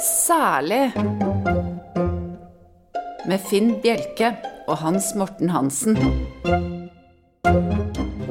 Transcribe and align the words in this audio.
Særlig 0.00 0.92
med 3.26 3.38
Finn 3.48 3.70
Bjelke 3.82 4.34
og 4.68 4.76
Hans 4.82 5.14
Morten 5.16 5.48
Hansen. 5.50 5.96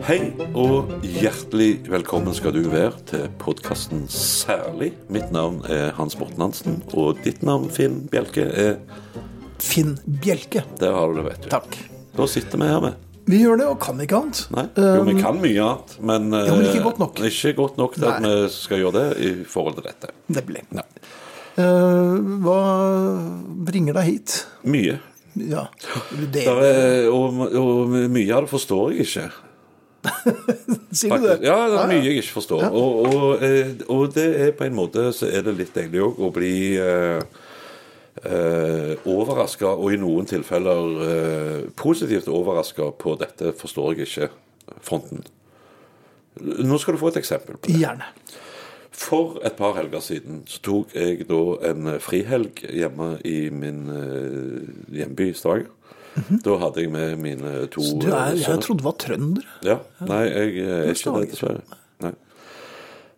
Hei 0.06 0.20
og 0.54 0.92
hjertelig 1.02 1.88
velkommen 1.90 2.36
skal 2.38 2.54
du 2.54 2.68
være 2.70 2.94
til 3.10 3.26
podkasten 3.42 4.06
Særlig. 4.12 4.92
Mitt 5.10 5.34
navn 5.34 5.64
er 5.66 5.90
Hans 5.98 6.20
Morten 6.22 6.46
Hansen, 6.46 6.78
og 6.94 7.24
ditt 7.26 7.42
navn, 7.42 7.72
Finn 7.74 8.04
Bjelke, 8.14 8.46
er 8.46 8.78
Finn 9.58 9.98
Bjelke. 10.06 10.62
Der 10.80 10.94
har 10.94 11.10
du 11.10 11.24
det, 11.24 11.28
vet 11.32 11.48
du. 11.48 11.52
Takk. 11.56 11.82
Da 12.16 12.30
sitter 12.30 12.62
vi 12.62 12.70
her 12.70 12.86
med. 12.86 13.02
Vi 13.26 13.42
gjør 13.42 13.58
det, 13.58 13.68
og 13.74 13.80
kan 13.82 13.98
ikke 14.06 14.22
annet. 14.22 14.46
Nei, 14.54 14.68
jo, 14.78 15.04
vi 15.08 15.18
kan 15.18 15.42
mye 15.42 15.62
annet, 15.66 15.98
men, 15.98 16.30
Um, 16.30 16.42
Ja, 16.46 16.54
men 16.54 16.68
ikke 16.70 16.84
eh, 16.84 16.90
godt 16.92 17.00
nok. 17.02 17.20
Ikke 17.26 17.54
godt 17.58 17.78
nok 17.82 17.96
til 17.98 18.06
at 18.06 18.22
vi 18.22 18.50
skal 18.54 18.84
gjøre 18.84 19.00
det 19.00 19.08
i 19.18 19.32
forhold 19.50 19.80
til 19.80 19.88
dette. 19.90 20.14
Det 20.30 20.46
ble. 20.46 20.62
Ja. 20.70 20.86
Eh, 21.56 22.16
hva 22.44 22.62
bringer 23.68 23.96
deg 23.96 24.10
hit? 24.10 24.38
Mye. 24.68 25.00
Ja, 25.36 25.66
det, 26.32 26.46
er, 26.48 27.10
og, 27.12 27.42
og 27.60 27.92
mye 27.92 28.36
av 28.36 28.46
det 28.46 28.52
forstår 28.54 28.94
jeg 28.94 29.04
ikke. 29.04 29.26
Sier 30.96 31.18
du 31.20 31.26
det? 31.28 31.40
Ja, 31.44 31.58
det 31.72 31.80
er 31.82 31.90
mye 31.92 32.04
jeg 32.06 32.22
ikke 32.22 32.38
forstår. 32.38 32.64
Ja. 32.68 32.70
Og, 32.72 33.02
og, 33.10 33.44
eh, 33.44 33.74
og 33.92 34.14
det 34.16 34.28
er 34.46 34.54
på 34.56 34.68
en 34.68 34.78
måte 34.78 35.10
så 35.16 35.28
er 35.28 35.44
det 35.48 35.58
litt 35.60 35.76
deilig 35.76 36.04
òg 36.06 36.22
å 36.24 36.32
bli 36.36 36.56
eh, 36.80 37.20
eh, 38.24 38.94
overraska, 39.12 39.74
og 39.76 39.96
i 39.96 40.00
noen 40.00 40.28
tilfeller 40.30 41.06
eh, 41.10 41.60
positivt 41.80 42.32
overraska 42.32 42.92
på 43.00 43.18
dette 43.20 43.52
forstår 43.60 43.96
jeg 43.96 44.08
ikke-fronten. 44.08 45.26
Nå 46.68 46.80
skal 46.80 46.96
du 46.96 47.00
få 47.00 47.12
et 47.14 47.22
eksempel 47.22 47.60
på 47.60 47.72
det. 47.72 47.80
Gjerne. 47.84 48.12
For 48.96 49.40
et 49.46 49.58
par 49.60 49.76
helger 49.76 50.00
siden 50.04 50.44
så 50.48 50.62
tok 50.64 50.94
jeg 50.96 51.26
da 51.28 51.40
en 51.70 51.96
frihelg 52.00 52.62
hjemme 52.72 53.18
i 53.28 53.50
min 53.52 53.82
eh, 53.92 54.62
hjemby 54.96 55.34
Stavanger. 55.36 55.72
Da 56.46 56.56
hadde 56.62 56.80
jeg 56.86 56.92
med 56.94 57.18
mine 57.20 57.66
to 57.68 57.84
så 57.84 57.98
Du 58.00 58.08
er, 58.08 58.32
eh, 58.32 58.40
jeg 58.40 58.62
trodde 58.64 58.80
du 58.80 58.86
var 58.88 58.96
trønder. 59.04 59.48
Ja. 59.68 59.80
Nei, 60.08 60.22
jeg 60.30 60.54
er 60.64 60.94
ikke 60.94 61.16
det, 61.20 61.32
dessverre. 61.34 61.80
Nei. 62.06 62.14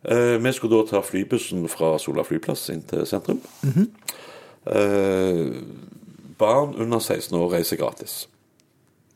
Eh, 0.08 0.38
vi 0.44 0.54
skulle 0.58 0.80
da 0.80 0.88
ta 0.90 1.04
flybussen 1.06 1.68
fra 1.70 1.92
Sola 2.02 2.26
flyplass 2.26 2.70
inn 2.74 2.82
til 2.90 3.06
sentrum. 3.06 3.44
eh, 4.66 5.44
barn 6.42 6.74
under 6.76 7.00
16 7.00 7.38
år 7.38 7.54
reiser 7.54 7.78
gratis. 7.78 8.26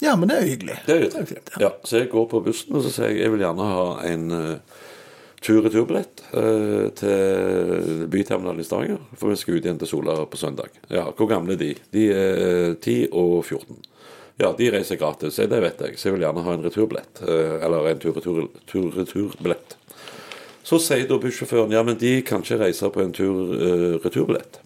Ja, 0.02 0.16
men 0.16 0.30
det 0.30 0.38
er 0.38 0.48
hyggelig. 0.50 0.78
Det 0.86 0.96
er 0.96 1.04
jo 1.08 1.10
er 1.18 1.26
fint, 1.30 1.50
ja. 1.62 1.74
Så 1.86 1.98
jeg 2.02 2.10
går 2.10 2.26
på 2.30 2.40
bussen 2.46 2.76
og 2.78 2.86
så 2.86 2.94
sier 2.94 3.12
jeg 3.12 3.22
jeg 3.26 3.34
vil 3.34 3.44
gjerne 3.46 3.68
ha 3.70 3.84
en 4.10 4.32
tur-retur-billett 5.42 6.22
eh, 6.38 6.90
til 6.98 8.04
byterminalen 8.14 8.62
i 8.62 8.66
Stavanger. 8.68 9.00
For 9.18 9.32
vi 9.34 9.40
skal 9.42 9.58
ut 9.58 9.66
igjen 9.66 9.80
til 9.82 9.90
Sola 9.90 10.20
på 10.30 10.38
søndag. 10.40 10.70
Ja, 10.94 11.08
Hvor 11.18 11.30
gamle 11.32 11.56
er 11.58 11.62
de? 11.64 11.72
De 11.96 12.04
er 12.14 12.76
10 12.78 12.98
og 13.12 13.40
14. 13.48 13.80
Ja, 14.42 14.52
de 14.58 14.70
reiser 14.74 14.98
gratis, 15.02 15.36
det 15.38 15.62
vet 15.62 15.82
jeg. 15.86 15.98
Så 16.00 16.10
jeg 16.10 16.16
vil 16.16 16.24
gjerne 16.28 16.44
ha 16.46 16.54
en 16.58 16.64
returbillett. 16.66 17.22
eh, 17.28 17.58
eller 17.66 17.90
en 17.92 18.00
tur-retur- 18.02 18.50
tur-returbillett. 18.70 19.78
Så 20.64 20.78
sier 20.80 21.08
da 21.10 21.18
bussjåføren 21.18 21.74
ja, 21.74 21.82
men 21.84 21.98
de 21.98 22.22
kan 22.22 22.42
ikke 22.46 22.60
reise 22.62 22.90
på 22.94 23.02
en 23.02 23.12
tur-returbillett. 23.18 24.62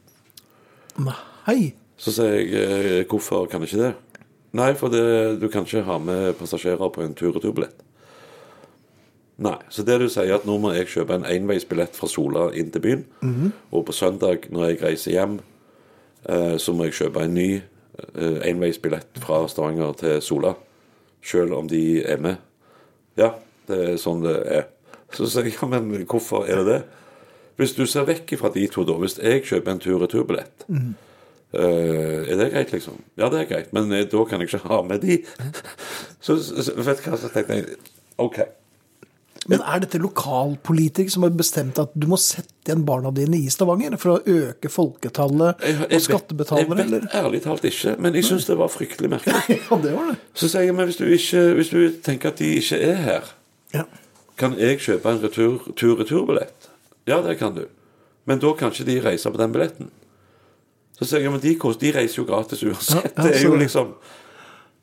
Nei. 1.00 1.74
Så 1.98 2.12
sier 2.12 2.36
jeg 2.36 2.52
eh, 2.60 3.06
hvorfor 3.08 3.48
kan 3.52 3.64
jeg 3.64 3.72
ikke 3.72 3.84
det? 3.86 3.94
Nei, 4.56 4.70
for 4.80 4.92
det, 4.92 5.02
du 5.42 5.48
kan 5.52 5.64
ikke 5.68 5.84
ha 5.88 5.98
med 6.00 6.34
passasjerer 6.40 6.92
på 6.92 7.04
en 7.04 7.16
tur-returbillett. 7.16 7.82
Nei, 9.38 9.58
så 9.70 9.84
det 9.84 9.98
du 10.00 10.08
sier 10.08 10.32
at 10.38 10.46
nå 10.48 10.56
må 10.64 10.72
jeg 10.76 10.88
kjøpe 10.88 11.18
en 11.18 11.26
enveisbillett 11.28 11.96
fra 11.98 12.08
Sola 12.08 12.46
inn 12.56 12.70
til 12.72 12.82
byen, 12.86 13.02
og 13.72 13.86
på 13.90 13.96
søndag 13.96 14.48
når 14.50 14.70
jeg 14.70 14.82
reiser 14.84 15.12
hjem, 15.12 15.40
eh, 16.30 16.56
så 16.58 16.74
må 16.74 16.88
jeg 16.88 16.96
kjøpe 17.02 17.26
en 17.26 17.34
ny 17.36 17.50
eh, 17.60 18.38
enveisbillett 18.48 19.20
fra 19.20 19.42
Stavanger 19.52 19.92
til 20.00 20.22
Sola, 20.24 20.54
selv 21.26 21.58
om 21.58 21.68
de 21.68 22.04
er 22.04 22.22
med. 22.24 22.38
Ja, 23.20 23.34
det 23.68 23.82
er 23.90 23.98
sånn 24.00 24.24
det 24.24 24.38
er. 24.48 24.70
Så 25.12 25.28
sier 25.28 25.50
jeg, 25.50 25.58
ja, 25.60 25.68
men 25.68 25.92
hvorfor 26.06 26.48
er 26.48 26.64
det 26.64 26.68
det? 26.70 26.82
Hvis 27.60 27.76
du 27.76 27.86
ser 27.88 28.08
vekk 28.08 28.38
fra 28.40 28.52
de 28.56 28.68
to 28.68 28.84
da, 28.88 28.96
hvis 29.00 29.20
jeg 29.20 29.44
kjøper 29.48 29.72
en 29.72 29.84
tur-returbillett, 29.84 30.68
Eh, 31.56 32.32
er 32.32 32.36
det 32.36 32.52
greit, 32.52 32.72
liksom? 32.72 33.00
Ja, 33.18 33.30
det 33.30 33.40
er 33.40 33.48
greit, 33.48 33.74
men 33.74 33.92
eh, 33.94 34.04
da 34.12 34.24
kan 34.28 34.42
jeg 34.42 34.50
ikke 34.50 34.68
ha 34.68 34.82
med 34.84 35.00
de. 35.06 35.22
Så, 36.26 36.36
så 36.42 36.74
vet 36.74 37.00
du 37.00 37.10
hva, 37.12 37.18
så 37.22 37.30
tenkte 37.30 37.54
jeg 37.54 37.76
OK. 38.18 38.40
Men 39.52 39.62
er 39.62 39.82
dette 39.84 40.00
lokalpolitikere 40.02 41.14
som 41.14 41.26
har 41.28 41.34
bestemt 41.38 41.78
at 41.82 41.92
du 41.94 42.08
må 42.10 42.18
sette 42.18 42.50
igjen 42.66 42.82
barna 42.88 43.12
dine 43.14 43.38
i 43.38 43.50
Stavanger 43.54 43.94
for 44.02 44.16
å 44.16 44.22
øke 44.26 44.72
folketallet 44.74 45.62
og 45.86 45.94
skattebetalere, 46.02 46.80
jeg 46.82 46.90
vet 46.96 47.14
ærlig 47.20 47.42
talt 47.44 47.68
ikke, 47.70 47.94
men 48.02 48.18
jeg 48.18 48.26
syns 48.26 48.48
det 48.50 48.58
var 48.58 48.72
fryktelig 48.74 49.12
merkelig. 49.14 49.60
Ja, 49.70 49.78
det 49.84 49.94
var 49.94 50.10
det. 50.10 50.16
Så 50.34 50.50
sier 50.50 50.66
jeg, 50.66 50.74
men 50.78 50.90
hvis 50.90 50.98
du, 50.98 51.06
ikke, 51.14 51.44
hvis 51.60 51.70
du 51.76 51.80
tenker 52.08 52.34
at 52.34 52.42
de 52.42 52.50
ikke 52.58 52.80
er 52.90 52.98
her, 53.06 53.30
Ja. 53.76 53.84
kan 54.42 54.58
jeg 54.60 54.80
kjøpe 54.82 55.14
en 55.14 55.22
retur, 55.24 55.62
tur-returbillett? 55.78 56.72
Ja, 57.06 57.22
det 57.22 57.38
kan 57.38 57.54
du. 57.54 57.68
Men 58.26 58.42
da 58.42 58.56
kan 58.58 58.74
ikke 58.74 58.88
de 58.90 58.98
reise 59.06 59.30
på 59.30 59.38
den 59.38 59.54
billetten. 59.54 59.92
Så 60.98 61.06
sier 61.06 61.22
jeg, 61.22 61.30
men 61.32 61.42
de, 61.44 61.54
de 61.86 61.92
reiser 61.94 62.22
jo 62.24 62.26
gratis 62.26 62.64
uansett. 62.66 63.12
Ja, 63.12 63.12
ja, 63.14 63.24
det 63.28 63.36
er 63.38 63.44
jo 63.46 63.58
liksom 63.62 63.94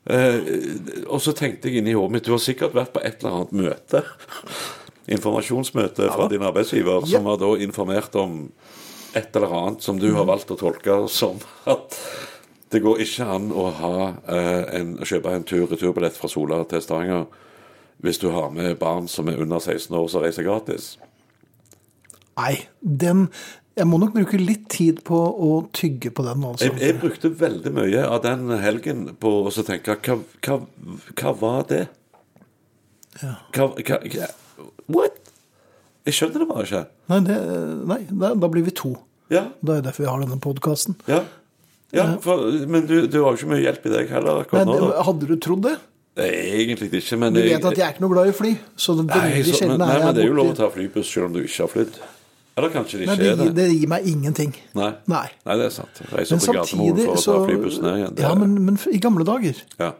Og 0.03 1.19
så 1.23 1.31
tenkte 1.31 1.69
jeg 1.69 1.79
inni 1.79 1.93
hodet 1.95 2.11
mitt 2.17 2.25
Du 2.27 2.33
har 2.33 2.41
sikkert 2.43 2.73
vært 2.75 2.91
på 2.91 2.99
et 2.99 3.21
eller 3.21 3.37
annet 3.37 3.53
møte. 3.55 4.01
Informasjonsmøte 5.15 6.09
fra 6.11 6.27
din 6.31 6.43
arbeidsgiver, 6.43 7.07
som 7.07 7.27
har 7.31 7.39
da 7.39 7.53
informert 7.63 8.15
om 8.19 8.37
et 9.13 9.35
eller 9.35 9.55
annet 9.55 9.83
som 9.83 9.99
du 9.99 10.09
har 10.15 10.27
valgt 10.27 10.51
å 10.51 10.57
tolke 10.59 11.03
som 11.11 11.39
at 11.69 11.97
det 12.73 12.81
går 12.81 13.03
ikke 13.05 13.27
an 13.29 13.51
å 13.53 13.67
ha 13.77 13.95
eh, 14.33 14.63
en, 14.79 14.95
kjøpe 15.05 15.29
en 15.29 15.45
tur-returbillett 15.45 16.17
fra 16.17 16.29
Sola 16.31 16.63
til 16.69 16.81
Stavanger 16.81 17.27
hvis 18.03 18.17
du 18.19 18.31
har 18.33 18.49
med 18.55 18.79
barn 18.81 19.05
som 19.07 19.29
er 19.29 19.41
under 19.43 19.61
16 19.61 19.93
år 19.95 20.07
som 20.09 20.23
reiser 20.23 20.47
gratis. 20.47 20.95
Nei, 22.33 22.65
den 22.81 23.27
Jeg 23.73 23.89
må 23.89 23.97
nok 23.97 24.11
bruke 24.13 24.37
litt 24.37 24.67
tid 24.69 24.99
på 25.07 25.17
å 25.17 25.49
tygge 25.73 26.11
på 26.13 26.25
den, 26.27 26.43
altså. 26.45 26.67
Jeg, 26.67 26.77
jeg 26.83 26.97
brukte 27.01 27.31
veldig 27.39 27.71
mye 27.73 28.03
av 28.05 28.19
den 28.25 28.51
helgen 28.61 29.07
på 29.17 29.31
å 29.47 29.53
så 29.53 29.63
tenke 29.65 29.95
hva, 30.05 30.17
hva, 30.45 30.59
hva 31.17 31.33
var 31.39 31.63
det? 31.71 31.87
Ja. 33.21 33.33
Hva, 33.55 33.71
hva, 33.81 34.27
What? 34.93 35.17
Jeg 36.05 36.17
skjønner 36.17 36.43
det 36.43 36.49
bare 36.49 36.65
ikke. 36.67 36.83
Nei, 37.09 37.19
det, 37.25 37.37
nei 37.89 37.99
da, 38.11 38.33
da 38.43 38.49
blir 38.51 38.65
vi 38.67 38.75
to. 38.77 38.93
Ja, 39.33 39.47
Det 39.63 39.79
er 39.79 39.87
derfor 39.87 40.03
vi 40.03 40.11
har 40.11 40.21
denne 40.21 40.37
podkasten. 40.43 40.99
ja. 41.09 41.23
ja 41.95 42.05
for, 42.21 42.45
men 42.69 42.85
du, 42.89 43.07
du 43.07 43.19
har 43.23 43.33
jo 43.33 43.39
ikke 43.39 43.51
mye 43.55 43.63
hjelp 43.63 43.89
i 43.89 43.93
deg 43.95 44.13
heller 44.13 44.43
akkurat 44.43 44.69
nå. 44.69 44.77
da. 44.83 45.03
Hadde 45.07 45.29
du 45.29 45.35
trodd 45.41 45.65
det? 45.65 45.77
Nei, 46.19 46.29
Egentlig 46.61 46.91
ikke, 46.99 47.17
men 47.17 47.33
Du 47.33 47.41
vet 47.41 47.63
at 47.65 47.79
jeg 47.79 47.85
er 47.87 47.95
ikke 47.95 48.03
noe 48.03 48.13
glad 48.13 48.29
i 48.29 48.33
fly, 48.37 48.51
så 48.77 48.93
det 48.99 49.07
er 49.07 49.15
Nei, 49.15 49.29
veldig 49.39 49.55
sjelden 49.57 49.71
men, 49.79 49.81
nei, 49.81 49.93
er 49.95 50.03
men 50.03 50.17
det 50.17 50.21
er 50.21 50.29
jo 50.29 50.35
lov 50.37 50.51
å 50.51 50.57
ta 50.59 50.67
flybuss 50.73 51.09
selv 51.09 51.31
om 51.31 51.37
du 51.37 51.39
ikke 51.41 51.63
har 51.63 51.71
flydd. 51.71 51.97
Eller 52.55 52.69
kanskje 52.69 52.99
det 53.01 53.07
Nei, 53.09 53.13
ikke 53.17 53.23
det, 53.23 53.31
er 53.33 53.37
det. 53.49 53.53
det 53.57 53.67
gir 53.73 53.89
meg 53.89 54.07
ingenting. 54.11 54.51
Nei. 54.77 54.91
Nei. 55.09 55.25
Nei, 55.47 55.55
det 55.57 55.65
er 55.71 55.73
sant. 55.73 56.01
Reiser 56.13 56.37
Men 56.37 56.43
til 56.43 56.57
Gardermoen 56.59 56.99
for 57.03 57.13
å 57.17 57.23
ta 57.25 57.37
flybussen 57.47 57.85
ned 57.87 57.95
igjen. 58.01 58.15
det 58.19 58.25
Ja, 58.27 58.33
men, 58.37 58.53
men 58.67 58.77
i 58.93 58.99
gamle 59.01 59.25
dager, 59.25 59.61
ja, 59.79 59.93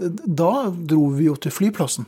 da 0.00 0.52
dro 0.70 1.10
vi 1.16 1.26
jo 1.30 1.36
til 1.40 1.52
flyplassen. 1.52 2.06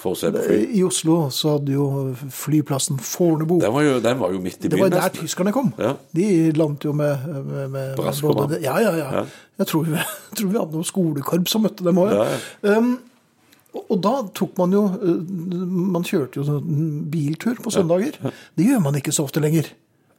for 0.00 0.12
å 0.12 0.18
se 0.20 0.28
på 0.30 0.42
fly. 0.44 0.58
I 0.76 0.82
Oslo 0.84 1.16
så 1.32 1.56
hadde 1.56 1.72
jo 1.72 1.86
flyplassen 2.30 3.00
Fornebu. 3.02 3.56
Den 3.64 3.72
var 3.72 3.82
jo, 3.86 3.96
den 4.04 4.18
var 4.20 4.32
jo 4.36 4.38
midt 4.44 4.60
i 4.60 4.68
byen. 4.68 4.76
Det 4.76 4.80
var 4.84 4.92
der 4.92 5.02
nesten. 5.08 5.24
tyskerne 5.24 5.52
kom. 5.56 5.72
Ja. 5.80 5.94
De 6.14 6.28
landet 6.52 6.84
jo 6.84 6.92
med, 6.92 7.26
med, 7.48 7.70
med 7.72 7.96
både 8.22 8.60
Ja, 8.62 8.76
ja, 8.84 8.92
ja. 9.00 9.08
Ja. 9.20 9.24
Jeg 9.58 9.66
tror 9.72 9.84
vi, 9.88 9.96
tror 10.36 10.52
vi 10.52 10.58
hadde 10.60 10.76
noen 10.76 10.84
skolekorps 10.92 11.56
som 11.56 11.64
møtte 11.64 11.84
dem 11.88 11.98
òg. 12.04 12.12
Ja, 12.12 12.28
ja. 12.36 12.76
Um, 12.76 12.98
og 13.90 13.98
da 14.04 14.12
tok 14.36 14.56
man 14.60 14.72
jo 14.74 14.82
uh, 14.88 15.20
Man 15.96 16.04
kjørte 16.06 16.40
jo 16.40 16.44
sånn 16.46 17.06
biltur 17.12 17.58
på 17.62 17.72
søndager. 17.74 18.16
Det 18.56 18.66
gjør 18.68 18.80
man 18.84 18.98
ikke 19.00 19.14
så 19.14 19.24
ofte 19.26 19.42
lenger. 19.44 19.68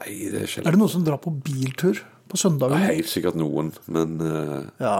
Nei, 0.03 0.13
det 0.33 0.43
er 0.45 0.59
Er 0.61 0.71
det 0.75 0.79
noen 0.81 0.91
som 0.93 1.05
drar 1.07 1.17
på 1.23 1.31
biltur 1.33 2.03
på 2.29 2.37
søndager? 2.37 2.77
Helt 2.85 3.09
sikkert 3.09 3.37
noen, 3.39 3.71
men 3.87 4.17
uh, 4.21 4.61
Ja. 4.83 4.95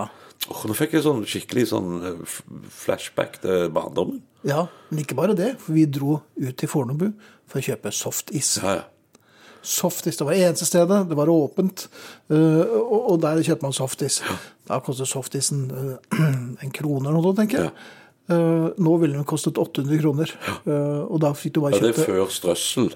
oh, 0.49 0.61
Nå 0.69 0.73
fikk 0.77 0.95
jeg 0.97 1.03
sånn 1.05 1.25
skikkelig 1.27 1.65
sånn 1.73 1.89
eh, 2.07 2.35
flashback 2.71 3.41
til 3.43 3.67
barndommen. 3.75 4.21
ja. 4.47 4.67
Men 4.89 5.03
ikke 5.03 5.17
bare 5.19 5.35
det, 5.35 5.57
for 5.59 5.75
vi 5.75 5.83
dro 5.85 6.21
ut 6.39 6.55
til 6.57 6.69
Fornebu 6.71 7.09
for 7.47 7.59
å 7.59 7.65
kjøpe 7.67 7.91
softis. 7.91 8.55
Ja, 8.63 8.77
ja. 8.79 8.85
Softis, 9.67 10.15
Det 10.15 10.23
var 10.23 10.31
det 10.37 10.45
eneste 10.47 10.65
stedet. 10.69 11.09
Det 11.09 11.15
var 11.17 11.27
åpent. 11.27 11.87
uh, 12.31 12.63
og, 12.79 13.11
og 13.11 13.21
der 13.21 13.41
kjøpte 13.43 13.67
man 13.67 13.73
softis. 13.75 14.21
Da 14.69 14.79
kostet 14.79 15.09
softisen 15.11 15.65
uh, 15.71 15.97
en 16.63 16.71
krone 16.71 17.09
eller 17.09 17.19
noe, 17.19 17.35
tenker 17.35 17.65
jeg. 17.65 17.73
Uh, 17.73 17.96
nå 18.29 18.95
ville 19.01 19.15
den 19.15 19.27
kostet 19.27 19.57
800 19.57 20.01
kroner. 20.01 20.33
Uh, 20.65 21.06
og 21.07 21.21
da 21.24 21.31
fikk 21.38 21.53
du 21.56 21.62
bare 21.63 21.77
ja, 21.77 21.85
det 21.85 21.94
er 21.95 22.09
før 22.09 22.27
strøssel. 22.33 22.91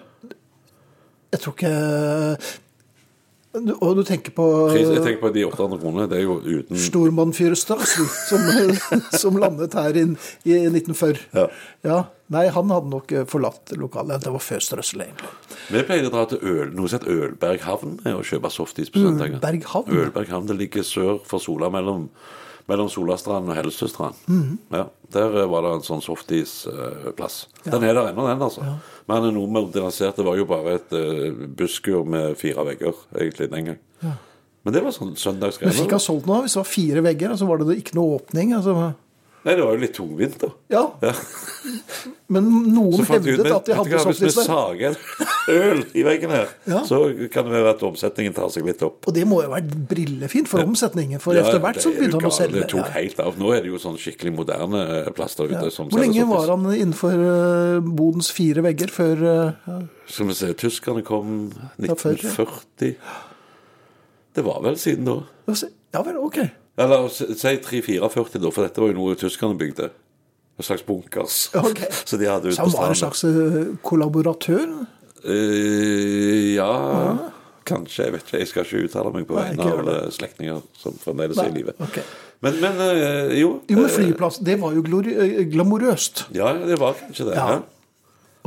Jeg 1.31 1.39
tror 1.39 1.55
ikke 1.55 1.71
Du- 3.51 3.75
Og 3.81 3.97
du 3.97 4.03
tenker 4.07 4.31
på 4.31 4.43
Pris, 4.71 4.87
jeg 4.87 5.03
tenker 5.03 5.19
på 5.27 5.33
de 5.35 5.43
800 5.43 5.79
kronene. 5.81 6.07
Det 6.07 6.19
er 6.19 6.23
jo 6.23 6.37
uten 6.39 6.77
Stormann 6.79 7.33
Fyrstasen, 7.35 8.07
som, 8.07 8.39
som 9.23 9.35
landet 9.37 9.73
her 9.75 9.91
inn, 9.99 10.13
i 10.47 10.55
1940. 10.69 11.49
Ja. 11.83 11.97
Nei, 12.31 12.45
han 12.47 12.71
hadde 12.71 12.87
nok 12.93 13.11
eh, 13.11 13.25
forlatt 13.27 13.73
lokalet. 13.75 14.23
Det 14.23 14.31
var 14.31 14.39
før 14.39 14.63
Strøssel, 14.63 15.03
egentlig. 15.03 15.27
Vi 15.67 15.83
pleier 15.83 16.07
å 16.07 16.13
dra 16.13 16.23
til 16.31 16.39
Øl, 16.47 16.71
noe 16.77 16.87
som 16.87 17.01
heter 17.01 17.11
Ølberghavn 17.25 17.97
og 18.13 18.23
kjøpe 18.23 18.51
softis 18.55 18.87
på 18.93 19.03
søndager. 19.03 19.35
Ølberghavn? 19.41 19.99
Ølberghavn, 19.99 20.47
Det 20.47 20.55
ligger 20.61 20.87
sør 20.87 21.19
for 21.27 21.43
Sola, 21.43 21.67
mellom, 21.75 22.07
mellom 22.71 22.89
Solastrand 22.91 23.51
og 23.51 23.57
Hellesøstrand. 23.57 24.23
Mhm. 24.31 24.57
Ja, 24.71 24.87
der 25.13 25.37
eh, 25.43 25.49
var 25.51 25.67
det 25.67 25.75
en 25.75 25.85
sånn 25.85 26.03
softisplass. 26.05 27.45
Den 27.67 27.83
er 27.83 27.95
der 27.97 28.11
ennå, 28.11 28.25
den, 28.29 28.41
altså. 28.47 28.65
Men 29.05 29.17
han 29.17 29.29
er 29.29 29.35
noe 29.35 29.51
modernisert. 29.51 30.17
Det 30.17 30.25
var 30.25 30.39
jo 30.39 30.47
bare 30.49 30.77
et 30.79 30.93
uh, 30.95 31.47
busskur 31.57 32.05
med 32.07 32.37
fire 32.39 32.63
vegger 32.71 32.95
egentlig 33.17 33.49
den 33.51 33.71
gang. 33.71 33.79
Men 34.61 34.75
det 34.75 34.83
var 34.85 34.93
sånn 34.93 35.15
Men 35.15 35.39
Du 35.41 35.73
fikk 35.73 35.95
ha 35.95 36.01
solgt 36.01 36.27
noe? 36.29 36.43
Hvis 36.45 36.53
det 36.53 36.61
var 36.61 36.69
fire 36.69 37.01
vegger, 37.01 37.33
så 37.37 37.47
var 37.49 37.63
det 37.63 37.79
ikke 37.81 37.97
noe 37.97 38.19
åpning? 38.19 38.53
Altså. 38.53 38.93
Nei, 39.41 39.55
det 39.57 39.63
var 39.65 39.73
jo 39.73 39.81
litt 39.81 39.93
tungvint, 39.97 40.35
da. 40.37 40.47
Ja, 40.69 40.81
Ja. 41.01 41.11
men 42.29 42.45
noen 42.75 43.01
hevdet 43.09 43.39
men, 43.41 43.53
at 43.55 43.65
de 43.65 43.73
hadde 43.73 43.89
hva, 43.89 44.03
Hvis 44.11 44.19
vi 44.21 44.29
sager 44.35 44.93
en 44.93 45.55
øl 45.55 45.81
i 45.97 46.03
veggen 46.05 46.29
her, 46.29 46.51
Ja. 46.69 46.83
så 46.85 46.99
kan 47.33 47.45
det 47.49 47.53
være 47.57 47.71
at 47.73 47.81
omsetningen 47.87 48.35
tar 48.37 48.49
seg 48.53 48.67
litt 48.69 48.83
opp. 48.85 49.07
Og 49.09 49.15
det 49.17 49.25
må 49.27 49.41
jo 49.41 49.49
være 49.49 49.65
brillefint 49.89 50.47
for 50.51 50.61
omsetningen, 50.61 51.19
for 51.19 51.33
Ja, 51.33 51.41
etter 51.41 51.59
hvert 51.63 51.81
så 51.81 51.89
begynte 51.89 52.21
han 52.21 52.29
å 52.29 52.35
selge. 52.37 52.61
Det 52.61 52.69
tok 52.69 52.93
helt 52.93 53.19
av. 53.19 53.39
Nå 53.41 53.49
er 53.57 53.61
det 53.65 53.71
jo 53.73 53.81
sånn 53.81 53.97
skikkelig 53.97 54.35
moderne 54.35 54.85
plaster 55.15 55.21
plass 55.21 55.35
der 55.35 55.57
ute. 55.57 55.71
som 55.73 55.89
Hvor 55.89 55.99
lenge 56.05 56.27
var 56.29 56.47
han 56.53 56.65
innenfor 56.77 57.17
eh, 57.17 57.79
bodens 57.81 58.29
fire 58.31 58.61
vegger 58.61 58.93
før 58.93 59.25
eh, 59.25 59.81
Skal 60.07 60.27
vi 60.27 60.33
se, 60.37 60.53
tyskerne 60.53 61.03
kom 61.03 61.51
Ja, 61.79 61.95
før, 61.95 62.13
ja. 62.13 62.29
1940. 62.29 62.95
Det 64.35 64.43
var 64.45 64.61
vel 64.61 64.77
siden 64.77 65.05
da. 65.05 65.19
Ja 65.93 66.01
vel, 66.05 66.17
ok. 66.17 66.37
Eller 66.81 67.09
si 67.13 67.27
344, 67.63 67.99
da, 68.41 68.51
for 68.53 68.65
dette 68.65 68.81
var 68.83 68.91
jo 68.91 68.97
noe 68.97 69.17
tyskerne 69.19 69.57
bygde. 69.59 69.91
En 70.59 70.67
slags 70.67 70.85
bunkers. 70.85 71.43
Okay. 71.53 71.87
ok. 71.87 71.99
Så 72.09 72.19
de 72.21 72.29
hadde 72.29 72.51
ute 72.51 72.57
Så 72.57 72.65
han 72.67 72.73
var 72.75 72.93
en 72.93 72.99
slags 72.99 73.23
eh, 73.27 73.61
kollaboratør? 73.85 74.65
Uh, 75.21 76.55
ja 76.55 76.71
Kanskje. 77.69 78.07
Jeg 78.07 78.13
vet 78.15 78.25
ikke. 78.25 78.39
Jeg 78.41 78.49
skal 78.49 78.65
ikke 78.65 78.87
uttale 78.87 79.11
meg 79.13 79.27
på 79.29 79.37
vegne 79.37 79.67
av 79.69 79.89
slektninger 80.15 80.63
som 80.81 80.95
fremdeles 80.97 81.37
er 81.39 81.51
i 81.51 81.59
live. 81.59 81.75
ok. 81.77 81.99
Men, 82.41 82.57
men 82.57 82.79
eh, 82.87 83.35
jo. 83.37 83.51
Jo, 83.69 83.83
men 83.83 83.91
flyplass, 83.93 84.39
det 84.41 84.57
var 84.61 84.73
jo 84.73 84.81
glamorøst. 84.81 86.25
Ja, 86.33 86.55
det 86.57 86.79
var 86.81 86.97
kanskje 86.97 87.29
det. 87.29 87.37
Ja. 87.37 87.59
Ja. 87.59 87.61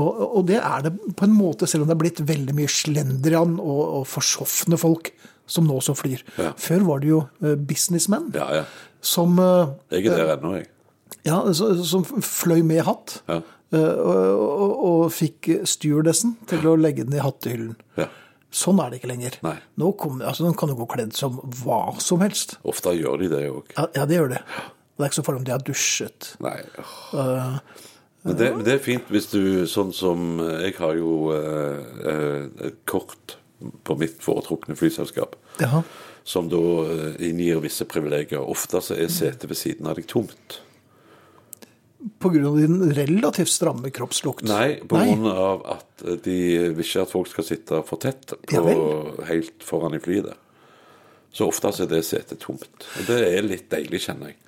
Og, 0.02 0.22
og 0.40 0.48
det 0.48 0.58
er 0.58 0.82
det 0.82 0.90
på 1.14 1.28
en 1.28 1.36
måte, 1.36 1.68
selv 1.70 1.84
om 1.84 1.90
det 1.90 1.94
er 1.94 2.00
blitt 2.02 2.22
veldig 2.26 2.56
mye 2.58 2.70
slendrian 2.70 3.54
og, 3.62 3.82
og 4.00 4.08
forsofne 4.10 4.78
folk 4.80 5.12
som 5.46 5.66
nå 5.68 5.76
også 5.80 5.94
flyr. 5.98 6.22
Ja. 6.40 6.52
Før 6.56 6.84
var 6.88 7.02
det 7.04 7.10
jo 7.10 7.22
eh, 7.42 7.54
businessmenn 7.56 8.30
ja, 8.34 8.46
ja. 8.62 8.64
som, 9.04 9.38
eh, 9.38 9.74
Jeg 9.98 10.06
er 10.12 10.22
der 10.22 10.36
ennå, 10.38 10.54
jeg. 10.56 10.68
ja, 11.26 11.40
som 11.52 12.04
fløy 12.04 12.62
med 12.64 12.82
hatt. 12.86 13.18
Ja. 13.28 13.40
eh, 13.74 13.78
Og, 14.04 14.44
og, 14.44 14.74
og 14.88 15.12
fikk 15.12 15.50
stewardessen 15.68 16.36
til 16.50 16.64
å 16.70 16.76
legge 16.80 17.04
den 17.04 17.16
i 17.18 17.24
hattehyllen. 17.24 17.74
ja. 18.00 18.08
Sånn 18.54 18.78
er 18.78 18.92
det 18.92 19.00
ikke 19.00 19.08
lenger. 19.10 19.34
Nei. 19.42 19.56
Nå, 19.82 19.88
kom, 19.98 20.20
altså, 20.22 20.44
nå 20.46 20.52
kan 20.54 20.70
jo 20.70 20.76
gå 20.78 20.84
kledd 20.92 21.16
som 21.18 21.40
hva 21.64 21.96
som 21.98 22.20
helst. 22.22 22.52
Ofte 22.62 22.92
gjør 22.94 23.24
de 23.24 23.26
det 23.32 23.40
òg. 23.50 23.72
Ja, 23.74 23.88
ja, 23.96 24.04
det 24.06 24.14
gjør 24.20 24.28
det. 24.30 24.42
Det 24.94 25.02
er 25.02 25.08
ikke 25.10 25.16
så 25.18 25.24
farlig 25.26 25.40
om 25.40 25.46
de 25.48 25.52
har 25.56 25.64
dusjet. 25.66 26.28
Nei. 26.44 26.52
Uh, 27.10 27.56
Men 28.22 28.38
det, 28.38 28.52
det 28.68 28.76
er 28.76 28.84
fint 28.84 29.10
hvis 29.10 29.26
du 29.32 29.66
Sånn 29.66 29.90
som 29.92 30.38
Jeg 30.62 30.76
har 30.78 30.94
jo 30.96 31.32
uh, 31.34 31.82
uh, 32.06 32.70
kort 32.86 33.34
på 33.84 33.96
mitt 34.00 34.20
foretrukne 34.24 34.76
flyselskap. 34.78 35.36
Jaha. 35.62 35.82
Som 36.24 36.48
da 36.52 36.60
eh, 36.88 37.18
inngir 37.28 37.62
visse 37.64 37.86
privilegier. 37.88 38.40
Ofte 38.40 38.80
så 38.84 38.96
er 38.96 39.12
setet 39.12 39.48
ved 39.50 39.60
siden 39.60 39.90
av 39.90 39.98
deg 40.00 40.08
tomt. 40.10 40.60
Av 42.24 42.34
din 42.58 42.92
relativt 42.92 43.48
stramme 43.48 43.88
kroppslukt. 43.94 44.44
Nei, 44.44 44.76
av 44.84 45.62
at 45.78 46.04
de 46.24 46.38
vil 46.76 46.84
ikke 46.84 47.04
at 47.06 47.12
folk 47.12 47.30
skal 47.32 47.46
sitte 47.48 47.80
for 47.88 48.00
tett 48.00 48.34
på, 48.44 48.52
Ja 48.52 49.24
helt 49.28 49.64
foran 49.64 49.96
i 49.96 50.00
flyet. 50.04 50.34
Så 51.34 51.48
ofte 51.50 51.72
så 51.74 51.84
er 51.84 51.90
det 51.90 52.04
setet 52.06 52.42
tomt. 52.44 52.86
Og 53.00 53.08
det 53.08 53.18
er 53.26 53.46
litt 53.46 53.66
deilig, 53.72 54.04
kjenner 54.06 54.30
jeg. 54.30 54.38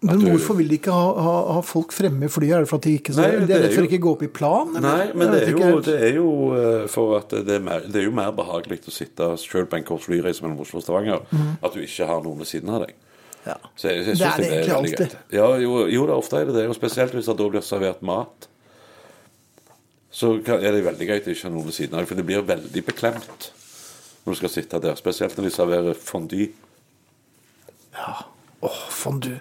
Men 0.00 0.22
hvorfor 0.24 0.56
vil 0.56 0.70
de 0.70 0.78
ikke 0.78 0.92
ha, 0.96 1.08
ha, 1.20 1.32
ha 1.58 1.60
folk 1.66 1.92
fremme 1.92 2.24
i 2.24 2.32
flyet? 2.32 2.54
Er 2.56 2.64
det 2.64 2.70
for 2.70 2.80
at 2.80 2.86
de 2.86 2.94
ikke 2.96 3.12
Nei, 3.18 3.26
det 3.44 3.56
er 3.58 3.66
er 3.66 3.74
for 3.74 3.84
ikke 3.84 3.98
å 4.00 4.04
gå 4.06 4.12
opp 4.16 4.22
i 4.24 4.30
plan? 4.32 4.70
eller? 4.72 4.86
Nei, 4.86 5.10
men 5.12 5.32
det 5.34 5.42
er, 5.44 5.50
jo, 5.52 5.82
det 5.84 5.96
er 6.06 6.14
jo 6.16 6.30
eh, 6.56 6.86
for 6.88 7.18
at 7.18 7.34
det 7.34 7.58
er, 7.58 7.60
mer, 7.66 7.84
det 7.84 8.00
er 8.00 8.06
jo 8.06 8.14
mer 8.16 8.32
behagelig 8.36 8.80
å 8.88 8.94
sitte 8.94 9.28
sjøl 9.42 9.68
på 9.68 9.76
en 9.76 9.84
kort 9.90 10.06
flyreise 10.06 10.40
mellom 10.46 10.62
Oslo 10.64 10.80
og 10.80 10.86
Stavanger, 10.86 11.26
at 11.60 11.76
du 11.76 11.84
ikke 11.84 12.08
har 12.08 12.24
noen 12.24 12.40
ved 12.40 12.48
siden 12.48 12.72
av 12.72 12.86
deg. 12.86 12.96
Ja. 13.44 13.58
Så 13.76 13.90
jeg, 13.92 14.06
jeg 14.06 14.16
Det 14.22 14.30
er 14.30 14.40
det 14.40 14.48
egentlig 14.54 14.78
alltid. 14.78 15.18
Ja, 15.36 15.50
jo, 15.60 15.76
jo, 15.92 16.06
det 16.08 16.16
er 16.16 16.16
ofte 16.16 16.40
er 16.40 16.48
det 16.48 16.56
det, 16.56 16.66
og 16.72 16.80
spesielt 16.80 17.16
hvis 17.16 17.28
det 17.28 17.36
da 17.36 17.52
blir 17.52 17.68
servert 17.68 18.00
mat. 18.04 18.48
Så 20.10 20.34
er 20.40 20.66
det 20.72 20.84
veldig 20.88 21.06
greit 21.12 21.28
å 21.28 21.36
ikke 21.36 21.48
ha 21.50 21.54
noen 21.54 21.68
ved 21.68 21.76
siden 21.76 21.94
av 21.94 22.02
deg, 22.02 22.08
for 22.10 22.20
det 22.20 22.26
blir 22.28 22.48
veldig 22.48 22.88
beklemt 22.88 23.50
når 24.24 24.32
du 24.32 24.40
skal 24.40 24.52
sitte 24.52 24.80
der. 24.80 24.96
Spesielt 24.96 25.36
når 25.36 25.48
de 25.48 25.52
serverer 25.54 26.00
fondy. 26.08 26.48
Åh, 28.00 28.80
fondue. 28.92 29.40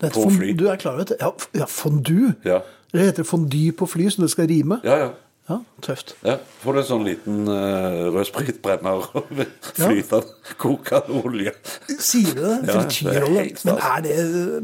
På 0.00 0.28
fly. 0.30 0.52
Du 0.58 0.66
er 0.70 0.76
klar 0.76 0.94
over 0.98 1.04
det? 1.04 1.16
Ja, 1.20 1.32
ja 1.58 1.66
fondue. 1.66 2.34
Ja. 2.44 2.60
Det 2.92 3.00
heter 3.10 3.26
fondy 3.26 3.70
på 3.76 3.86
fly, 3.86 4.08
så 4.10 4.22
det 4.22 4.30
skal 4.32 4.46
rime. 4.48 4.80
Ja, 4.84 4.98
ja. 5.06 5.08
Ja, 5.48 5.56
tøft. 5.80 6.10
ja. 6.24 6.34
Får 6.60 6.74
du 6.76 6.78
en 6.82 6.84
sånn 6.84 7.04
liten 7.06 7.36
uh, 7.48 8.10
rødspritbrenner 8.12 8.98
og 9.16 9.30
flytende 9.78 10.52
kokende 10.60 11.22
olje. 11.24 11.54
Sier 11.88 12.34
du 12.36 12.42
det? 12.42 12.50
Ja, 12.50 12.66
det 12.66 12.74
er 12.74 12.82
Frityrolje. 12.82 13.44
helt 13.46 13.64
Men 13.64 13.78
er 13.80 14.02
det 14.04 14.16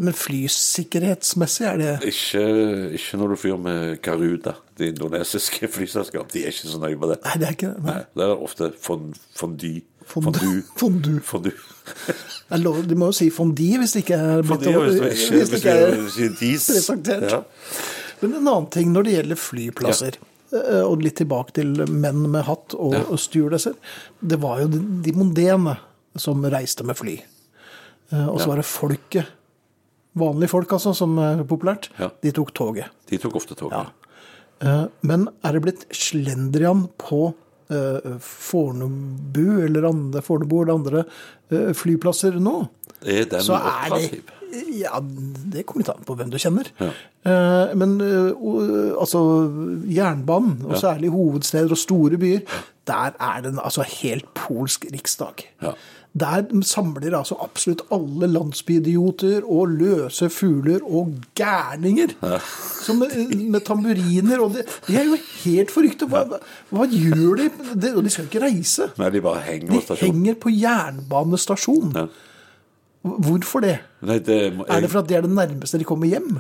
Men 0.05 0.13
flysikkerhetsmessig, 0.19 1.65
er 1.71 1.81
det 1.81 1.95
Ikke, 2.13 2.45
ikke 3.01 3.17
når 3.23 3.33
du 3.33 3.37
flyr 3.47 3.57
med 3.65 3.97
Karuda. 4.05 4.59
det 4.79 4.93
indonesiske 4.93 5.69
flyselskap. 5.73 6.29
De 6.33 6.45
er 6.45 6.53
ikke 6.53 6.69
så 6.69 6.79
nøye 6.83 7.01
med 7.01 7.15
det. 7.15 7.19
Nei, 7.25 7.35
det 7.41 7.47
er 7.49 7.57
ikke 7.57 7.73
det. 7.73 7.83
Nei. 7.89 7.95
Nei, 7.95 8.05
det 8.21 8.29
er 8.29 8.45
ofte 8.51 8.73
fond, 8.83 9.15
fondy. 9.41 9.75
Fondue. 10.05 10.63
Fondue. 10.77 11.21
Fondue. 11.25 11.53
Lover, 12.51 12.83
de 12.87 12.95
må 12.95 13.07
jo 13.09 13.13
si 13.17 13.31
fondi 13.33 13.71
hvis 13.81 13.93
det 13.97 14.05
ikke 14.05 14.19
er 14.21 14.43
blitt 14.45 14.61
du 14.61 14.69
er 14.71 14.75
du 14.85 16.35
presentert. 16.61 17.31
Ja. 17.31 17.43
Men 18.21 18.35
en 18.39 18.47
annen 18.49 18.71
ting 18.71 18.93
når 18.93 19.05
det 19.09 19.15
gjelder 19.19 19.37
flyplasser, 19.41 20.19
Ja. 20.55 20.85
og 20.87 21.03
litt 21.03 21.17
tilbake 21.19 21.53
til 21.57 21.73
menn 21.91 22.31
med 22.31 22.45
hatt 22.45 22.75
og, 22.79 22.93
Ja. 22.95 23.01
og 23.11 23.19
stewardesser, 23.19 23.75
det 24.23 24.39
var 24.41 24.61
jo 24.61 24.69
de, 24.69 24.79
de 25.03 25.13
mondene 25.13 25.77
som 26.17 26.43
reiste 26.45 26.85
med 26.85 26.97
fly. 26.97 27.17
Eh, 28.13 28.29
Og 28.29 28.39
så 28.41 28.47
var 28.49 28.57
det 28.57 28.65
folket, 28.69 29.27
vanlige 30.17 30.51
folk 30.51 30.69
altså, 30.71 30.95
som 30.95 31.19
er 31.19 31.43
populært, 31.45 31.89
de 32.23 32.31
tok 32.31 32.55
toget. 32.55 32.85
De 33.11 33.19
tok 33.19 33.35
ofte 33.35 33.55
toget. 33.57 33.89
Eh, 34.63 34.87
Men 35.03 35.29
er 35.43 35.53
det 35.53 35.63
blitt 35.63 35.87
slendrian 35.91 36.89
på 36.99 37.35
eh, 37.35 37.35
Fornebu 38.21 39.65
eller 39.67 39.89
andre, 39.91 40.23
Fornebu 40.25 40.63
eller 40.63 40.75
andre 40.75 41.05
eh, 41.51 41.73
flyplasser 41.77 42.39
nå? 42.43 42.57
Er 43.05 43.29
så 43.45 43.59
er 43.59 43.93
det 43.93 44.23
Ja, 44.79 45.01
det 45.01 45.67
kommer 45.67 45.85
litt 45.85 45.93
an 45.93 46.07
på 46.07 46.17
hvem 46.19 46.31
du 46.33 46.39
kjenner. 46.41 46.71
Ja. 46.81 46.93
Eh, 47.25 47.75
Men 47.79 47.97
eh, 48.05 48.95
altså 49.01 49.25
jernbanen, 49.89 50.63
og 50.69 50.79
særlig 50.81 51.13
hovedsteder 51.15 51.75
og 51.75 51.81
store 51.81 52.21
byer, 52.21 52.41
der 52.87 53.15
er 53.21 53.45
det 53.45 53.55
en 53.55 53.61
altså, 53.65 53.85
helt 54.01 54.27
polsk 54.37 54.85
riksdag. 54.93 55.47
Ja. 55.63 55.75
Der 56.15 56.45
samler 56.63 57.17
altså 57.19 57.35
absolutt 57.43 57.81
alle 57.91 58.29
landsbyidioter 58.31 59.43
og 59.51 59.69
løse 59.69 60.29
fugler 60.31 60.85
og 60.85 61.11
gærninger. 61.35 62.15
Som 62.85 62.97
med, 63.03 63.35
med 63.51 63.61
tamburiner. 63.67 64.39
Og 64.39 64.55
det, 64.55 64.63
de 64.87 64.95
er 64.95 65.09
jo 65.09 65.19
helt 65.43 65.73
forrykte. 65.75 66.07
Hva, 66.07 66.23
hva, 66.71 66.87
gjør 66.87 67.35
de? 67.41 67.49
de? 67.75 67.91
De 67.99 68.13
skal 68.15 68.29
ikke 68.29 68.45
reise. 68.47 68.93
Nei, 69.01 69.11
de 69.11 69.25
bare 69.25 69.43
henger 69.49 69.73
på 69.75 69.81
stasjonen. 69.89 70.15
henger 70.15 70.39
på 70.45 70.55
jernbanestasjonen. 70.55 71.99
Ja. 71.99 72.07
Hvorfor 73.05 73.61
det? 73.61 73.79
Nei, 74.01 74.19
det, 74.25 74.41
jeg... 74.49 74.67
Er 74.69 74.81
det 74.81 74.91
for 74.91 75.05
at 75.05 75.09
det 75.11 75.19
er 75.19 75.27
det 75.27 75.33
nærmeste 75.37 75.79
de 75.81 75.87
kommer 75.89 76.09
hjem? 76.09 76.39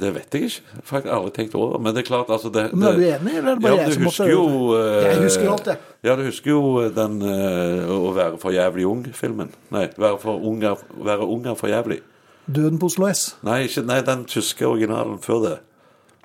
det 0.00 0.10
vet 0.14 0.34
jeg 0.34 0.48
ikke. 0.48 0.78
Faktisk 0.88 1.12
aldri 1.12 1.32
tenkt 1.36 1.54
over. 1.54 1.78
Men 1.78 1.94
det 1.94 2.02
er 2.02 2.06
klart, 2.06 2.30
altså 2.32 2.48
det, 2.48 2.70
Men 2.72 2.88
er 2.88 2.92
du 2.92 3.02
enig, 3.02 3.36
eller 3.36 3.50
er 3.50 3.54
det 3.54 3.62
bare 3.62 3.74
ja, 3.74 3.82
jeg 3.82 3.92
som 3.92 4.02
måtte 4.02 4.24
husker 4.24 4.30
jo 4.30 4.76
eh, 4.76 5.04
Jeg 5.04 5.18
husker 5.22 5.50
alt, 5.52 5.66
jeg. 5.66 5.76
Ja, 6.04 6.14
du 6.16 6.22
husker 6.22 6.50
jo 6.50 6.62
den 6.96 7.18
uh, 7.22 7.92
Å 7.92 8.14
være 8.16 8.38
for 8.42 8.56
jævlig 8.56 8.86
ung-filmen. 8.88 9.52
Nei, 9.74 9.84
være, 9.98 10.16
for 10.22 10.48
ung 10.48 10.64
er, 10.64 10.80
være 10.96 11.28
ung 11.28 11.44
er 11.46 11.58
for 11.58 11.72
jævlig. 11.72 12.00
Døden 12.46 12.80
på 12.80 12.88
Oslo 12.88 13.10
S. 13.12 13.26
Nei, 13.46 13.62
ikke, 13.68 13.84
nei, 13.86 14.00
den 14.06 14.24
tyske 14.30 14.66
originalen 14.66 15.20
før 15.22 15.44
det. 15.44 15.54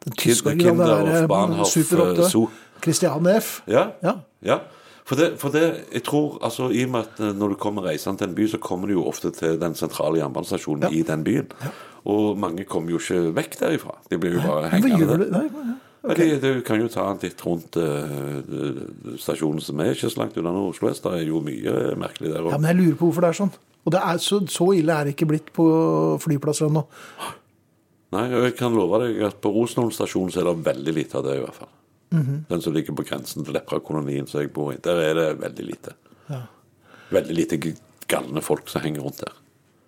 Den 0.06 0.18
tyske 0.18 0.54
originalen 0.54 1.12
er 1.12 1.68
Super 1.68 2.06
8. 2.16 2.32
eh, 2.32 3.42
F. 3.42 3.62
Ja. 3.68 3.90
Ja. 4.04 4.20
ja. 4.46 4.62
For, 5.08 5.16
det, 5.16 5.28
for 5.40 5.54
det, 5.56 5.62
jeg 5.96 6.04
tror, 6.04 6.34
altså 6.44 6.68
I 6.76 6.82
og 6.84 6.90
med 6.92 7.06
at 7.08 7.20
eh, 7.24 7.34
når 7.40 7.54
du 7.54 7.56
kommer 7.64 7.86
reisende 7.88 8.20
til 8.20 8.28
en 8.28 8.36
by, 8.36 8.48
så 8.52 8.58
kommer 8.60 8.90
du 8.92 8.98
jo 8.98 9.06
ofte 9.08 9.32
til 9.32 9.56
den 9.62 9.76
sentrale 9.80 10.20
jernbanestasjonen 10.20 10.84
Ja. 10.84 10.90
i 10.92 11.02
den 11.08 11.24
byen. 11.24 11.48
Og 12.08 12.38
mange 12.40 12.66
kommer 12.68 12.92
jo 12.92 13.00
ikke 13.00 13.22
vekk 13.38 13.56
derifra. 13.62 13.96
De 14.12 14.20
blir 14.20 14.36
jo 14.36 14.42
bare 14.44 14.70
hengende 14.74 15.08
der. 15.08 15.24
du? 15.24 15.30
Nei, 15.32 15.48
Ja, 16.08 16.14
de- 16.14 16.40
Du 16.40 16.62
kan 16.64 16.80
jo 16.80 16.88
ta 16.88 17.08
en 17.12 17.18
titt 17.20 17.40
rundt 17.44 17.76
uh, 17.76 19.16
stasjonen 19.20 19.60
som 19.64 19.80
er 19.82 19.94
ikke 19.96 20.08
så 20.12 20.20
langt 20.22 20.38
unna 20.40 20.52
Oslo 20.70 20.88
S. 20.92 21.02
Det 21.04 21.12
er 21.18 21.26
jo 21.28 21.42
mye 21.44 21.96
merkelig 22.00 22.32
der 22.34 22.46
Ja, 22.52 22.58
men 22.58 22.70
jeg 22.70 22.78
lurer 22.78 22.96
på 23.00 23.08
hvorfor 23.10 23.26
det 23.26 23.32
er 23.34 23.40
sånn. 23.42 23.52
Og 23.88 23.92
det 23.96 24.02
er 24.04 24.18
så, 24.24 24.40
så 24.52 24.68
ille 24.78 24.94
er 24.94 25.08
det 25.08 25.16
ikke 25.16 25.28
blitt 25.32 25.50
på 25.56 25.66
flyplasser 26.24 26.68
ennå. 26.70 26.84
Nei, 28.16 28.24
jeg 28.32 28.56
kan 28.60 28.76
love 28.76 29.02
deg 29.04 29.20
at 29.28 29.42
på 29.44 29.52
Rosenholm 29.52 29.92
stasjon 29.92 30.32
så 30.32 30.40
er 30.44 30.48
det 30.52 30.64
veldig 30.68 30.94
lite 30.96 31.18
av 31.20 31.26
det, 31.28 31.38
i 31.40 31.44
hvert 31.44 31.56
fall. 31.60 31.72
Mhm. 32.12 32.46
Den 32.50 32.62
som 32.62 32.74
ligger 32.74 32.96
på 32.96 33.04
grensen 33.04 33.44
til 33.44 33.54
Lepra-kolonien 33.54 34.28
som 34.28 34.40
jeg 34.42 34.54
bor 34.54 34.72
i, 34.72 34.78
der 34.78 35.02
er 35.04 35.14
det 35.14 35.26
veldig 35.42 35.66
lite. 35.66 35.94
Ja. 36.30 36.42
Veldig 37.12 37.36
lite 37.36 37.60
galne 38.08 38.42
folk 38.42 38.70
som 38.72 38.82
henger 38.82 39.04
rundt 39.04 39.20
der. 39.26 39.34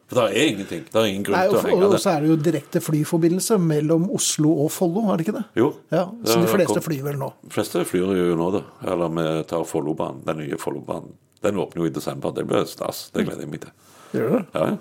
For 0.10 0.18
det 0.26 0.38
er 0.42 0.48
ingenting. 0.50 0.86
Det 0.90 0.96
er 0.98 1.06
ingen 1.06 1.24
grunn 1.24 1.38
Nei, 1.38 1.48
til 1.48 1.58
å 1.60 1.62
henge 1.68 1.86
og 1.86 2.00
så 2.02 2.16
er 2.16 2.24
det 2.24 2.30
jo 2.32 2.36
direkte 2.42 2.82
flyforbindelse 2.82 3.60
mellom 3.62 4.08
Oslo 4.18 4.56
og 4.66 4.72
Follo, 4.74 5.04
er 5.14 5.20
det 5.20 5.28
ikke 5.28 5.36
det? 5.38 5.44
Jo. 5.62 5.68
Ja, 5.94 6.08
Så 6.26 6.40
de 6.42 6.50
fleste 6.50 6.82
flyr 6.82 7.04
vel 7.06 7.20
nå. 7.22 7.30
De 7.46 7.52
fleste 7.54 7.84
flyr 7.86 8.16
jo 8.18 8.36
nå, 8.40 8.48
da. 8.58 8.64
Eller 8.90 9.14
vi 9.14 9.26
tar 9.52 9.68
Follobanen, 9.70 10.24
den 10.26 10.42
nye 10.42 10.58
Follobanen. 10.58 11.14
Den 11.46 11.62
åpner 11.62 11.84
jo 11.86 11.92
i 11.92 11.94
desember. 11.94 12.34
Det 12.36 12.48
blir 12.50 12.66
stas. 12.66 13.12
Det 13.14 13.24
gleder 13.28 13.46
jeg 13.46 13.52
meg 13.54 13.62
til. 13.68 13.72
Gjør 14.18 14.34
det? 14.34 14.42
Ja, 14.58 14.66
ja. 14.74 14.78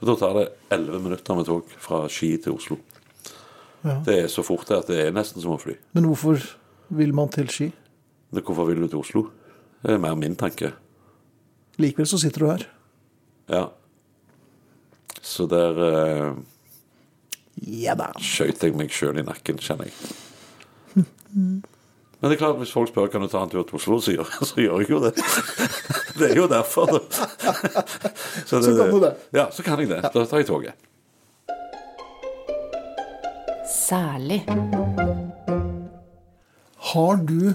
Og 0.00 0.08
da 0.10 0.14
tar 0.20 0.34
det 0.40 0.46
elleve 0.72 1.00
minutter 1.04 1.36
med 1.36 1.46
tog 1.48 1.76
fra 1.80 2.06
Ski 2.08 2.32
til 2.40 2.56
Oslo. 2.56 2.80
Ja. 3.84 3.98
Det 4.06 4.16
er 4.24 4.30
så 4.32 4.42
fort 4.46 4.70
at 4.74 4.88
det 4.90 5.00
er 5.06 5.14
nesten 5.14 5.42
som 5.42 5.54
å 5.54 5.60
fly. 5.60 5.76
Men 5.96 6.08
hvorfor 6.08 6.40
vil 6.96 7.14
man 7.14 7.30
til 7.34 7.50
Ski? 7.52 7.70
Hvorfor 8.34 8.68
vil 8.70 8.82
du 8.82 8.88
til 8.88 9.00
Oslo? 9.00 9.26
Det 9.82 9.94
er 9.94 10.02
mer 10.02 10.16
min 10.18 10.36
tanke. 10.38 10.72
Likevel 11.78 12.08
så 12.08 12.18
sitter 12.18 12.42
du 12.42 12.48
her. 12.50 12.66
Ja. 13.52 13.64
Så 15.22 15.46
der 15.50 15.78
eh, 15.86 16.36
Ja 17.66 17.94
skjøt 18.20 18.62
jeg 18.62 18.76
meg 18.76 18.92
sjøl 18.92 19.20
i 19.20 19.24
nakken, 19.26 19.58
kjenner 19.62 19.88
jeg. 19.90 20.16
Men 20.96 22.32
det 22.32 22.36
er 22.38 22.40
klart, 22.40 22.58
hvis 22.60 22.72
folk 22.72 22.88
spør 22.88 23.10
kan 23.12 23.22
du 23.24 23.28
ta 23.28 23.42
en 23.44 23.50
tur 23.52 23.64
til 23.68 23.76
Oslo, 23.78 23.98
så 24.00 24.14
gjør, 24.14 24.30
så 24.50 24.60
gjør 24.60 24.82
jeg 24.82 24.90
jo 24.94 25.00
det. 25.04 25.14
Det 26.16 26.30
er 26.30 26.38
jo 26.38 26.46
derfor. 26.48 26.88
Så, 28.48 28.56
det, 28.56 28.64
Så 28.64 28.70
kan 28.72 28.88
du 28.88 29.00
det. 29.02 29.10
Ja, 29.36 29.50
så 29.52 29.62
kan 29.62 29.80
jeg 29.82 29.90
det. 29.90 29.98
Da 30.14 30.22
tar 30.24 30.40
jeg 30.40 30.46
toget. 30.48 30.86
Særlig. 33.86 34.40
Har 36.76 37.16
du 37.22 37.52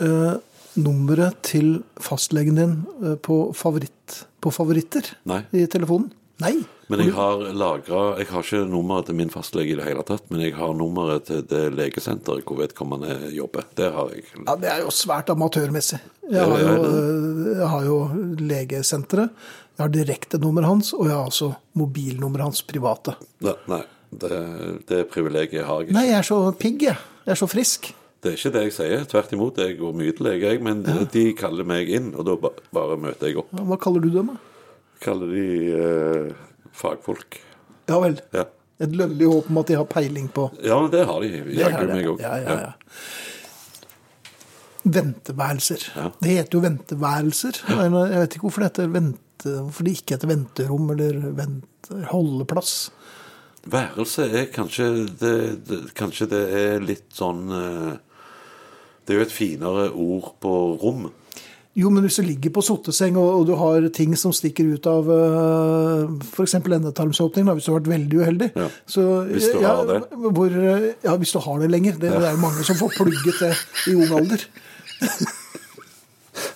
eh, 0.00 0.34
nummeret 0.80 1.42
til 1.44 1.82
fastlegen 2.00 2.56
din 2.56 2.76
eh, 3.04 3.16
på, 3.20 3.50
favoritt, 3.52 4.22
på 4.40 4.52
favoritter 4.54 5.10
Nei. 5.28 5.42
i 5.52 5.66
telefonen? 5.68 6.08
Nei. 6.40 6.54
Men 6.88 7.00
jeg 7.04 7.14
har 7.16 7.42
lagra 7.56 8.00
Jeg 8.18 8.26
har 8.28 8.42
ikke 8.42 8.62
nummeret 8.68 9.06
til 9.08 9.16
min 9.16 9.30
fastlege 9.32 9.74
i 9.74 9.76
det 9.78 9.84
hele 9.86 10.02
tatt, 10.08 10.24
men 10.32 10.42
jeg 10.42 10.56
har 10.56 10.72
nummeret 10.76 11.28
til 11.28 11.44
det 11.48 11.62
legesenteret 11.76 12.48
hvor 12.48 12.62
vedkommende 12.62 13.30
jobber. 13.36 13.68
Det 13.76 13.90
har 13.92 14.14
jeg. 14.16 14.24
Ja, 14.40 14.56
Det 14.56 14.70
er 14.72 14.82
jo 14.86 14.94
svært 14.94 15.32
amatørmessig. 15.36 16.00
Jeg 16.32 16.48
har 16.48 16.64
jo, 16.64 16.78
eh, 16.80 17.58
jeg 17.60 17.68
har 17.74 17.90
jo 17.90 17.98
legesenteret, 18.40 19.36
jeg 19.76 19.84
har 19.84 19.92
direktenummeret 19.92 20.70
hans, 20.70 20.94
og 20.96 21.10
jeg 21.10 21.18
har 21.18 21.28
også 21.28 21.52
mobilnummeret 21.76 22.48
hans 22.48 22.64
private. 22.64 23.18
Nei, 23.44 23.58
nei 23.68 23.82
det, 24.10 24.38
det 24.88 25.02
privilegiet 25.12 25.64
har 25.66 25.80
jeg 25.82 25.88
ikke. 25.88 25.96
Nei, 25.98 26.06
jeg 26.10 26.18
er 26.20 26.26
så 26.28 26.40
pigg, 26.58 26.82
jeg. 26.82 26.96
Jeg 27.24 27.32
er 27.36 27.40
så 27.40 27.48
frisk. 27.50 27.92
Det 28.24 28.32
er 28.32 28.36
ikke 28.38 28.52
det 28.54 28.62
jeg 28.68 28.74
sier. 28.78 29.04
Tvert 29.10 29.32
imot, 29.36 29.58
jeg 29.60 29.76
går 29.78 29.96
mye 30.00 30.12
til 30.16 30.24
lege, 30.28 30.48
jeg. 30.54 30.60
Men 30.64 30.82
de 31.12 31.24
kaller 31.36 31.66
meg 31.68 31.90
inn, 31.92 32.12
og 32.16 32.24
da 32.28 32.36
bare 32.72 32.96
møter 33.00 33.28
jeg 33.28 33.40
opp. 33.42 33.50
Ja, 33.52 33.64
Hva 33.68 33.78
kaller 33.80 34.04
du 34.04 34.10
dem? 34.14 34.32
da? 34.32 34.38
Kaller 35.04 35.32
de 35.34 35.46
eh, 35.76 36.30
fagfolk. 36.72 37.40
Ja 37.90 37.98
vel. 38.00 38.16
Ja. 38.32 38.46
Et 38.82 38.94
lønnlig 38.96 39.28
håp 39.30 39.50
om 39.52 39.60
at 39.60 39.68
de 39.70 39.76
har 39.78 39.86
peiling 39.86 40.26
på 40.34 40.48
ja, 40.64 40.74
men 40.82 40.88
det 40.90 41.04
har 41.06 41.22
de. 41.22 41.28
Jaggu 41.54 41.84
meg 41.92 42.08
òg. 42.10 42.22
Ja, 42.24 42.32
ja, 42.42 42.56
ja. 42.64 42.72
Venteværelser. 44.84 45.84
Ja. 45.96 46.08
Det 46.20 46.32
heter 46.32 46.58
jo 46.58 46.62
venteværelser. 46.64 47.60
Jeg 47.70 47.92
vet 47.94 48.34
ikke 48.36 48.44
hvorfor 48.48 48.64
det, 48.64 48.70
heter 48.72 48.90
vente, 48.92 49.52
hvorfor 49.62 49.86
det 49.86 49.94
ikke 49.98 50.16
heter 50.16 50.32
venterom 50.32 50.90
eller 50.96 51.20
vente, 51.38 52.00
holdeplass. 52.10 52.74
Værelse 53.70 54.26
er 54.28 54.50
kanskje 54.52 54.86
det, 55.20 55.34
det, 55.64 55.78
Kanskje 55.96 56.26
det 56.28 56.40
er 56.58 56.82
litt 56.84 57.06
sånn 57.16 57.46
eh, 57.48 57.92
Det 59.06 59.14
er 59.14 59.22
jo 59.22 59.24
et 59.24 59.32
finere 59.32 59.86
ord 59.90 60.34
på 60.44 60.52
rom. 60.82 61.06
Jo, 61.74 61.88
men 61.90 62.04
hvis 62.06 62.20
du 62.20 62.22
ligger 62.22 62.52
på 62.54 62.62
sotteseng 62.62 63.16
og, 63.18 63.30
og 63.40 63.46
du 63.48 63.54
har 63.58 63.88
ting 63.96 64.12
som 64.20 64.30
stikker 64.36 64.68
ut 64.76 64.84
av 64.86 65.08
f.eks. 66.22 66.54
endetarmsåpning, 66.60 67.48
da, 67.48 67.56
hvis 67.56 67.66
du 67.66 67.72
har 67.72 67.80
vært 67.80 67.90
veldig 67.90 68.20
uheldig 68.20 68.48
Ja. 68.54 68.68
så, 68.86 69.06
Hvis 69.26 69.48
du 69.50 69.58
ja, 69.58 69.72
har 69.80 69.88
det. 69.88 69.98
Hvor, 70.12 70.54
eh, 70.54 70.86
ja, 71.02 71.16
hvis 71.18 71.34
du 71.34 71.40
har 71.42 71.58
det 71.64 71.70
lenger. 71.72 71.98
Det, 71.98 72.12
det 72.14 72.28
er 72.28 72.36
jo 72.36 72.42
mange 72.44 72.62
som 72.68 72.78
får 72.78 72.94
plugget 73.00 73.40
det 73.42 73.54
i 73.90 73.96
ung 73.98 74.18
alder. 74.20 74.46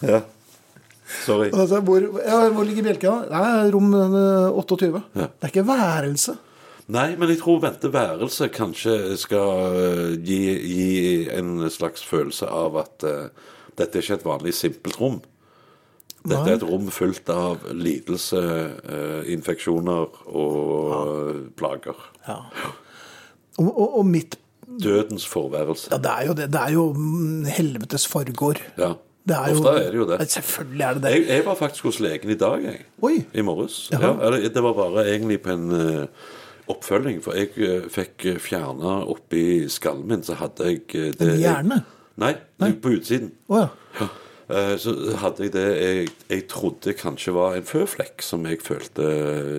Ja. 0.03 0.21
Sorry. 1.25 1.49
Altså, 1.53 1.81
hvor, 1.87 2.03
ja, 2.23 2.38
hvor 2.55 2.67
ligger 2.67 2.85
bjelka? 2.87 3.12
Det 3.29 3.38
er 3.49 3.71
rom 3.75 3.93
eh, 3.95 4.59
28. 4.59 4.88
Ja. 5.19 5.27
Det 5.27 5.47
er 5.47 5.53
ikke 5.53 5.67
værelse. 5.69 6.35
Nei, 6.88 7.12
men 7.21 7.28
jeg 7.28 7.42
tror 7.42 7.61
vente 7.61 7.90
værelse 7.92 8.49
kanskje 8.49 9.16
skal 9.21 9.76
eh, 9.76 10.12
gi, 10.25 10.40
gi 10.64 10.92
en 11.37 11.66
slags 11.71 12.04
følelse 12.09 12.49
av 12.49 12.78
at 12.80 13.04
uh, 13.04 13.50
dette 13.76 13.99
er 13.99 14.07
ikke 14.07 14.16
et 14.23 14.25
vanlig 14.25 14.54
simpelt 14.57 14.97
rom. 15.00 15.18
Dette 16.25 16.49
er 16.49 16.57
et 16.57 16.64
rom 16.66 16.88
fullt 16.92 17.28
av 17.33 17.68
lidelse, 17.76 18.40
uh, 18.40 19.21
infeksjoner 19.28 20.23
og 20.33 21.52
plager. 21.61 22.00
Ja. 22.26 22.40
Og, 23.59 23.68
og, 23.68 23.99
og 24.00 24.07
mitt 24.09 24.38
Dødens 24.68 25.26
forværelse. 25.26 25.88
Ja, 25.92 25.97
det 25.97 26.11
er 26.12 26.26
jo 26.26 26.33
det. 26.37 26.49
Det 26.52 26.61
er 26.61 26.73
jo 26.73 26.92
mm, 26.92 27.45
helvetes 27.45 28.07
forgård. 28.07 28.61
Ja. 28.78 28.92
Det 29.28 29.37
er 29.37 29.52
jo, 29.52 29.61
Ofte 29.61 29.85
er 29.85 29.90
det 29.90 29.99
jo 29.99 30.09
det. 30.09 30.30
Selvfølgelig 30.30 30.85
er 30.85 30.95
det 30.95 31.02
det. 31.02 31.11
Jeg, 31.12 31.28
jeg 31.28 31.47
var 31.47 31.54
faktisk 31.54 31.85
hos 31.85 32.00
legen 32.00 32.30
i 32.30 32.35
dag, 32.35 32.64
jeg. 32.64 32.85
Oi. 33.02 33.25
I 33.35 33.45
morges. 33.45 33.88
Ja, 33.92 34.12
det 34.54 34.62
var 34.62 34.73
bare 34.73 35.04
egentlig 35.09 35.40
på 35.45 35.52
en 35.52 35.73
eh, 35.73 36.28
oppfølging. 36.72 37.20
For 37.25 37.37
jeg 37.38 37.52
uh, 37.58 37.88
fikk 37.92 38.26
fjerna 38.44 38.98
oppi 39.08 39.66
skallen 39.72 40.06
min, 40.10 40.22
så 40.26 40.37
hadde 40.40 40.68
jeg 40.72 40.84
eh, 40.94 41.12
det 41.18 41.32
En 41.34 41.42
hjerne? 41.42 41.82
Nei, 42.18 42.32
på 42.82 42.96
utsiden. 42.96 43.32
Oh, 43.48 43.60
ja. 43.62 43.68
Ja. 44.00 44.08
Eh, 44.48 44.75
Så 44.80 44.94
hadde 45.20 45.44
jeg 45.44 45.52
det 45.54 45.66
jeg, 45.78 46.06
jeg 46.32 46.46
trodde 46.50 46.94
kanskje 46.98 47.34
var 47.37 47.54
en 47.58 47.66
føflekk 47.68 48.25
som 48.25 48.46
jeg 48.48 48.62
følte 48.64 49.04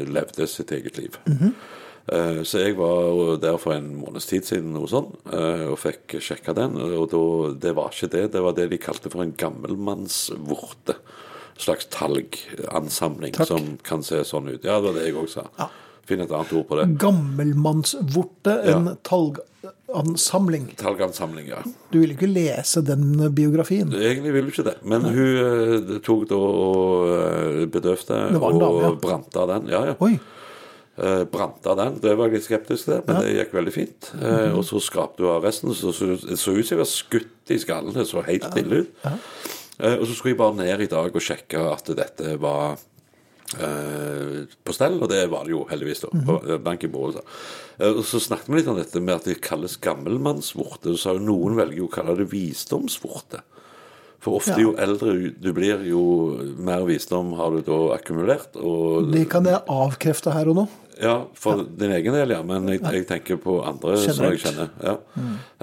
levde 0.09 0.47
sitt 0.49 0.71
eget 0.75 0.97
liv. 0.97 1.15
Eh, 2.09 2.41
Så 2.43 2.63
jeg 2.65 2.75
var 2.79 3.37
der 3.39 3.57
for 3.61 3.75
en 3.77 3.91
måneds 4.01 4.25
tid 4.31 4.47
siden 4.49 4.73
noe 4.73 4.89
sånn, 4.89 5.11
eh, 5.31 5.67
og 5.69 5.77
fikk 5.79 6.17
sjekka 6.25 6.55
den. 6.57 6.75
Og 6.81 7.05
da, 7.13 7.21
det 7.67 7.75
var 7.77 7.93
ikke 7.93 8.11
det. 8.15 8.25
Det 8.33 8.41
var 8.43 8.57
det 8.57 8.69
de 8.73 8.81
kalte 8.81 9.11
for 9.13 9.21
en 9.23 9.35
gammelmannsvorte. 9.37 10.97
Slags 11.59 11.85
talgansamling 11.91 13.35
som 13.45 13.77
kan 13.83 14.03
se 14.03 14.21
sånn 14.23 14.47
ut. 14.49 14.63
Ja, 14.63 14.79
det 14.79 14.85
var 14.89 14.93
det 14.99 15.05
jeg 15.09 15.15
òg 15.19 15.29
sa. 15.31 15.43
Ja. 15.59 15.69
Finn 16.09 16.23
et 16.25 16.31
annet 16.33 16.51
ord 16.57 16.65
på 16.69 16.79
det. 16.79 16.87
Gammelmannsvorte, 17.01 18.55
en 18.73 18.89
Ja. 18.89 18.95
talgansamling. 19.05 20.71
Talgansamling, 20.79 21.47
ja. 21.51 21.61
Du 21.91 21.99
vil 22.01 22.15
ikke 22.15 22.29
lese 22.31 22.81
den 22.85 23.13
biografien? 23.35 23.93
Egentlig 23.93 24.33
ville 24.33 24.49
du 24.49 24.53
ikke 24.55 24.67
det, 24.71 24.77
men 24.83 25.05
hun 25.05 25.37
eh, 25.45 25.99
tok 26.05 26.27
da 26.29 26.35
og 26.39 27.13
eh, 27.13 27.63
bedøvde 27.71 28.19
og 28.39 28.59
ja. 28.61 28.73
og 28.89 28.99
branta 29.03 29.45
den. 29.53 29.69
Ja, 29.73 29.85
ja. 29.91 29.95
Oi. 29.99 30.17
Brant 31.31 31.63
av 31.71 31.77
den. 31.79 31.93
Det 32.03 32.11
var 32.19 32.27
jeg 32.27 32.33
litt 32.41 32.43
skeptisk 32.49 32.89
til, 32.89 32.97
men 33.07 33.21
det 33.23 33.35
gikk 33.37 33.53
veldig 33.55 33.71
fint. 33.71 34.09
Eh, 34.19 34.49
og 34.51 34.65
så 34.67 34.81
skrapte 34.83 35.23
hun 35.23 35.31
av 35.31 35.45
resten, 35.47 35.71
så 35.71 35.93
så 35.95 36.09
det 36.11 36.35
så 36.35 36.51
ut 36.51 36.65
som 36.67 36.75
jeg 36.75 36.81
var 36.81 36.89
skutt 36.91 37.53
i 37.55 37.59
skallen. 37.61 37.93
Det 37.95 38.03
så 38.09 38.25
helt 38.25 38.43
stille 38.49 38.81
ut. 38.83 39.05
Eh, 39.79 39.95
og 39.95 40.03
så 40.09 40.11
skulle 40.17 40.33
jeg 40.33 40.41
bare 40.41 40.57
ned 40.59 40.81
i 40.83 40.89
dag 40.91 41.15
og 41.15 41.23
sjekke 41.23 41.61
at 41.71 41.87
dette 41.95 42.33
var 42.43 42.73
eh, 42.73 42.81
på 43.57 44.73
stell, 44.75 44.99
og 45.01 45.09
det 45.09 45.23
var 45.31 45.45
det 45.47 45.51
jo 45.55 45.63
heldigvis. 45.69 46.03
da, 46.05 46.09
på 46.25 46.35
eh, 46.47 46.57
Bank 46.57 46.83
i 46.83 46.87
bordet. 46.87 47.23
så. 47.23 47.83
Eh, 47.83 47.91
og 47.97 48.03
så 48.05 48.19
snakket 48.21 48.49
vi 48.49 48.59
litt 48.59 48.67
om 48.67 48.77
dette 48.77 49.01
med 49.01 49.15
at 49.15 49.23
det 49.29 49.41
kalles 49.41 49.77
gammelmannsvorte. 49.81 50.93
Så 50.93 50.97
sa 51.01 51.13
jo 51.17 51.23
noen 51.25 51.55
velger 51.57 51.77
jo 51.81 51.87
å 51.89 51.93
kalle 51.93 52.17
det 52.19 52.29
visdomsvorte. 52.31 53.41
For 54.19 54.35
ofte 54.35 54.57
Ja. 54.57 54.65
jo 54.67 54.73
eldre 54.75 55.13
du 55.39 55.53
blir, 55.55 55.79
jo 55.87 56.03
mer 56.59 56.83
visdom 56.83 57.33
har 57.37 57.51
du 57.51 57.61
da 57.61 57.95
akkumulert. 57.95 58.55
Og 58.59 59.11
Det 59.11 59.29
kan 59.29 59.45
jeg 59.45 59.61
avkrefte 59.65 60.33
her 60.33 60.49
og 60.49 60.55
nå. 60.55 60.67
Ja, 61.01 61.13
for 61.33 61.63
din 61.63 61.91
egen 61.95 62.13
del, 62.13 62.33
ja. 62.33 62.39
Men 62.43 62.67
jeg, 62.67 62.81
jeg 62.83 63.05
tenker 63.07 63.37
på 63.39 63.55
andre 63.63 63.95
som 64.01 64.19
jeg 64.25 64.41
kjenner. 64.43 64.71
Ja. 64.83 64.95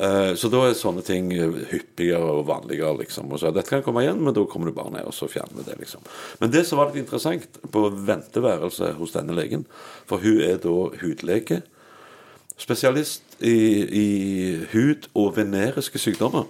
Eh, 0.00 0.31
så 0.40 0.49
da 0.52 0.62
er 0.64 0.76
sånne 0.78 1.05
ting 1.05 1.28
hyppigere 1.71 2.38
og 2.38 2.47
vanligere, 2.49 2.95
liksom. 3.02 3.28
Og 3.28 3.43
så 3.43 3.52
dette 3.52 3.69
kan 3.69 3.85
komme 3.85 4.05
igjen, 4.07 4.23
men 4.25 4.37
da 4.37 4.47
kommer 4.49 4.71
du 4.71 4.76
bare 4.76 4.95
ned, 4.95 5.05
og 5.05 5.12
så 5.16 5.28
fjerner 5.28 5.66
det, 5.66 5.76
liksom. 5.83 6.05
Men 6.40 6.55
det 6.55 6.64
som 6.69 6.81
var 6.81 6.88
litt 6.88 7.02
interessant 7.05 7.61
på 7.73 7.85
venteværelse 8.09 8.95
hos 8.97 9.12
denne 9.16 9.37
legen, 9.37 9.66
for 10.09 10.25
hun 10.25 10.40
er 10.47 10.57
da 10.62 10.76
hudlege, 11.02 11.61
spesialist 12.57 13.37
i, 13.45 13.57
i 13.85 14.07
hud- 14.73 15.11
og 15.12 15.35
veneriske 15.37 16.00
sykdommer. 16.00 16.49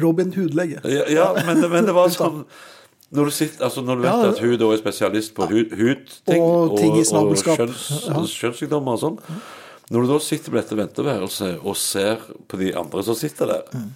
Robin 0.00 0.32
Hudlege. 0.32 0.80
Ja, 0.88 1.04
ja 1.12 1.32
men, 1.44 1.60
men 1.68 1.84
det 1.84 1.92
var 1.92 2.08
sånn 2.16 2.46
når 3.12 3.28
du, 3.28 3.30
sitter, 3.36 3.64
altså 3.66 3.82
når 3.84 3.96
du 3.98 4.02
vet 4.02 4.10
Ja, 4.12 4.28
at 4.32 4.38
hun 4.40 4.54
da 4.58 4.68
er 4.72 4.80
spesialist 4.80 5.34
på 5.36 5.46
hud, 5.50 5.74
hudting 5.76 6.42
Og 6.42 6.76
ting 6.78 6.94
i 6.96 7.02
og 7.04 7.34
kjønns, 7.36 8.06
Ja. 8.08 8.14
kjønnssykdommer 8.24 8.92
og 8.96 9.00
sånn 9.02 9.18
Når 9.92 10.06
du 10.06 10.12
da 10.14 10.18
sitter 10.24 10.50
på 10.50 10.56
dette 10.60 10.78
venteværelset 10.78 11.60
og 11.64 11.76
ser 11.76 12.16
på 12.48 12.56
de 12.58 12.72
andre 12.74 13.02
som 13.04 13.14
sitter 13.14 13.46
der, 13.46 13.62
Mm. 13.74 13.90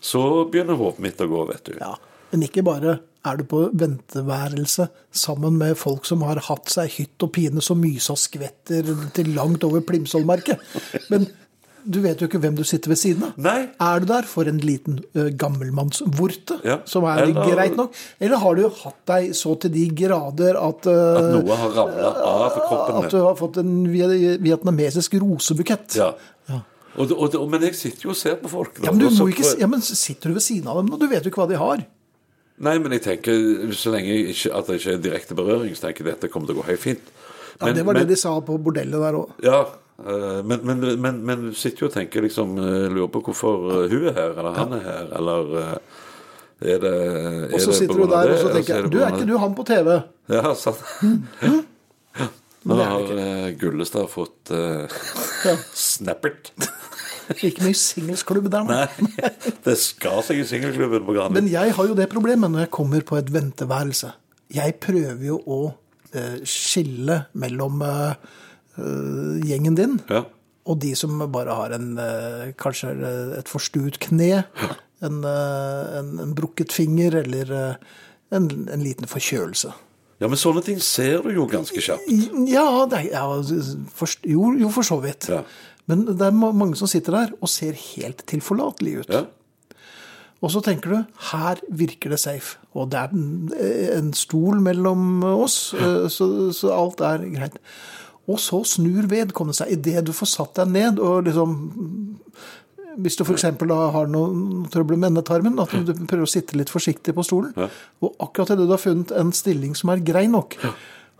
så 0.00 0.50
begynner 0.50 0.76
håpet 0.76 0.98
mitt 1.00 1.18
å 1.22 1.28
gå, 1.30 1.46
vet 1.52 1.64
du. 1.64 1.76
Ja, 1.80 1.94
men 2.32 2.42
ikke 2.42 2.64
bare 2.64 2.98
er 3.24 3.36
du 3.36 3.44
på 3.44 3.60
venteværelse 3.74 4.88
sammen 5.12 5.56
med 5.58 5.76
folk 5.78 6.04
som 6.06 6.22
har 6.22 6.40
hatt 6.48 6.66
seg 6.72 6.90
hytt 6.98 7.22
og 7.22 7.32
pine 7.32 7.62
så 7.64 7.74
mysa 7.78 8.14
skvetter 8.18 8.90
til 9.14 9.32
langt 9.34 9.64
over 9.66 9.80
Plimsollmerket. 9.80 10.58
Men 11.10 11.28
du 11.86 12.00
vet 12.04 12.20
jo 12.20 12.26
ikke 12.28 12.40
hvem 12.42 12.56
du 12.58 12.64
sitter 12.66 12.90
ved 12.92 12.98
siden 13.00 13.22
av. 13.28 13.34
Nei. 13.40 13.58
Er 13.82 14.02
du 14.02 14.06
der 14.10 14.26
for 14.28 14.48
en 14.50 14.58
liten 14.62 14.98
uh, 15.16 15.28
gammelmannsvorte, 15.38 16.58
Ja, 16.66 16.80
som 16.84 17.04
er 17.08 17.22
eller- 17.24 17.50
greit 17.52 17.76
nok? 17.78 17.94
Eller 18.20 18.42
har 18.42 18.54
du 18.58 18.68
hatt 18.68 19.00
deg 19.06 19.30
så 19.38 19.54
til 19.60 19.70
de 19.74 19.88
grader 20.02 20.58
at, 20.60 20.86
uh, 20.86 21.18
At 21.20 21.30
noe 21.38 21.58
har 21.62 21.76
ramla 21.80 22.12
av 22.26 22.56
kroppen 22.56 23.04
at 23.04 23.10
du 23.14 23.20
har 23.22 23.36
fått 23.38 23.60
en 23.62 23.74
vietnamesisk 24.42 25.14
rosebukett? 25.22 25.96
Ja. 26.00 26.12
Og, 26.96 27.10
og, 27.12 27.34
og, 27.36 27.50
men 27.52 27.60
jeg 27.68 27.76
sitter 27.76 28.08
jo 28.08 28.14
og 28.14 28.16
ser 28.16 28.38
på 28.40 28.48
folk. 28.48 28.78
da, 28.80 28.88
Ja, 28.88 28.92
men, 28.96 29.04
du 29.12 29.26
ikke, 29.28 29.44
ja, 29.60 29.66
men 29.68 29.82
sitter 29.84 30.32
du 30.32 30.38
ved 30.38 30.44
siden 30.46 30.68
av 30.72 30.78
dem, 30.80 30.88
nå? 30.88 30.96
du 31.00 31.06
vet 31.10 31.26
jo 31.26 31.32
ikke 31.32 31.42
hva 31.44 31.50
de 31.50 31.58
har? 31.60 31.82
Nei, 32.56 32.78
men 32.80 32.94
jeg 32.96 33.02
tenker 33.04 33.72
så 33.76 33.92
lenge 33.92 34.14
ikke, 34.32 34.52
at 34.56 34.70
det 34.70 34.78
ikke 34.80 34.94
er 34.94 35.02
direkte 35.04 35.36
berøring, 35.36 35.74
så 35.76 35.88
tenker 35.90 36.06
jeg 36.06 36.14
dette 36.14 36.30
kommer 36.32 36.48
til 36.48 36.56
å 36.56 36.62
gå 36.62 36.68
helt 36.70 36.80
fint. 36.80 37.10
Ja, 37.60 37.72
det 37.76 37.84
var 37.88 37.96
det 38.00 38.06
de 38.08 38.16
sa 38.16 38.32
på 38.44 38.56
bordellet 38.64 38.96
der 39.00 39.18
òg. 39.18 39.34
Ja, 39.44 39.60
men, 39.96 40.60
men, 40.62 40.82
men, 41.00 41.20
men 41.24 41.46
du 41.48 41.54
sitter 41.56 41.86
jo 41.86 41.88
og 41.88 41.94
tenker 41.94 42.24
liksom 42.26 42.58
eh, 42.60 42.88
Lurer 42.92 43.08
på 43.14 43.22
hvorfor 43.30 43.70
eh, 43.72 43.86
hun 43.92 44.10
er 44.10 44.18
her, 44.18 44.34
eller 44.34 44.58
han 44.58 44.74
er 44.76 44.82
her, 44.84 45.06
eller 45.20 45.54
eh, 45.60 46.02
er 46.72 46.82
det 46.82 46.92
er 46.92 47.54
Og 47.54 47.62
så 47.64 47.76
sitter 47.78 48.02
du 48.02 48.10
der 48.10 48.34
og 48.34 48.42
så 48.42 48.52
tenker 48.52 48.74
er 48.74 48.84
jeg 48.84 48.92
Du 48.92 48.98
er 49.00 49.16
ikke 49.16 49.30
du 49.30 49.38
han 49.40 49.56
på 49.56 49.64
TV? 49.68 49.96
Ja, 50.32 50.52
sant. 50.58 50.84
Ja. 51.40 52.28
Nå 52.66 52.76
har 52.82 53.10
eh, 53.22 53.50
Gullestad 53.60 54.08
fått 54.10 54.50
uh, 54.50 54.90
snappert. 55.94 56.50
Ikke 57.36 57.62
mye 57.62 57.78
singelsklubb 57.78 58.48
der, 58.50 58.66
nei. 58.66 59.06
Nei, 59.06 59.30
det 59.64 59.76
skal 59.82 60.22
seg 60.26 60.42
i 60.42 60.46
singelklubben 60.46 61.06
på 61.06 61.14
Granvik. 61.14 61.38
Men 61.38 61.50
jeg 61.50 61.74
har 61.78 61.88
jo 61.88 61.94
det 61.98 62.08
problemet 62.10 62.52
når 62.52 62.66
jeg 62.66 62.72
kommer 62.74 63.06
på 63.06 63.18
et 63.18 63.30
venteværelse. 63.34 64.12
Jeg 64.54 64.76
prøver 64.82 65.24
jo 65.26 65.38
å 65.42 65.60
uh, 65.70 66.36
skille 66.46 67.20
mellom 67.38 67.82
eh, 67.86 68.10
eh, 68.10 68.44
gjengen 68.76 69.76
din 69.78 70.00
Ja. 70.10 70.24
og 70.66 70.80
de 70.82 70.94
som 70.98 71.18
bare 71.32 71.54
har 71.54 71.72
en 71.76 71.98
eh, 71.98 72.52
kanskje 72.58 72.92
et 73.38 73.48
forstuet 73.48 73.98
kne, 74.02 74.44
en, 75.02 75.24
eh, 75.24 75.98
en, 75.98 76.18
en 76.20 76.34
brukket 76.34 76.72
finger 76.72 77.14
eller 77.22 77.52
eh, 77.52 77.74
en, 78.36 78.50
en 78.72 78.82
liten 78.82 79.06
forkjølelse. 79.06 79.72
ja, 80.20 80.28
men 80.28 80.40
sånne 80.40 80.64
ting 80.64 80.80
ser 80.80 81.22
du 81.22 81.30
jo 81.36 81.46
ganske 81.46 81.80
kjapt. 81.80 82.08
Ja, 82.48 82.86
det 82.90 82.98
er, 82.98 83.08
ja 83.12 83.24
for, 83.94 84.08
jo, 84.24 84.52
jo, 84.56 84.70
for 84.72 84.82
så 84.82 85.00
vidt. 85.04 85.28
Ja. 85.28 85.42
Men 85.86 86.06
det 86.08 86.24
er 86.26 86.34
mange 86.34 86.74
som 86.76 86.88
sitter 86.90 87.14
der 87.14 87.34
og 87.40 87.48
ser 87.52 87.76
helt 87.94 88.24
tilforlatelige 88.26 89.04
ut. 89.04 89.12
Ja. 89.12 89.26
Og 90.44 90.52
så 90.52 90.60
tenker 90.64 90.92
du 90.92 91.20
her 91.30 91.60
virker 91.72 92.12
det 92.12 92.20
safe. 92.20 92.58
Og 92.76 92.90
det 92.92 92.98
er 93.00 93.12
en, 93.96 94.10
stol 94.16 94.60
mellom 94.60 95.22
oss, 95.24 95.74
eh, 95.78 96.08
så, 96.12 96.28
så 96.56 96.74
alt 96.74 97.00
er 97.04 97.24
greit. 97.32 97.56
Og 98.26 98.40
så 98.42 98.60
snur 98.66 99.06
vedkommende 99.10 99.56
seg 99.58 99.72
idet 99.76 100.04
du 100.06 100.12
får 100.16 100.32
satt 100.32 100.58
deg 100.60 100.72
ned 100.74 101.02
og 101.02 101.28
liksom 101.28 101.52
Hvis 102.96 103.18
du 103.18 103.22
f.eks. 103.26 103.44
har 103.44 104.06
noe 104.08 104.66
trøbbel 104.72 104.96
med 104.96 105.10
endetarmen, 105.12 105.58
at 105.60 105.72
du 105.84 105.92
prøver 106.08 106.24
å 106.24 106.30
sitte 106.30 106.56
litt 106.56 106.72
forsiktig 106.72 107.12
på 107.12 107.24
stolen. 107.26 107.52
Og 108.00 108.14
akkurat 108.24 108.54
idet 108.54 108.64
du 108.64 108.72
har 108.72 108.80
funnet 108.80 109.12
en 109.12 109.34
stilling 109.36 109.74
som 109.76 109.92
er 109.92 110.00
grei 110.00 110.24
nok, 110.32 110.56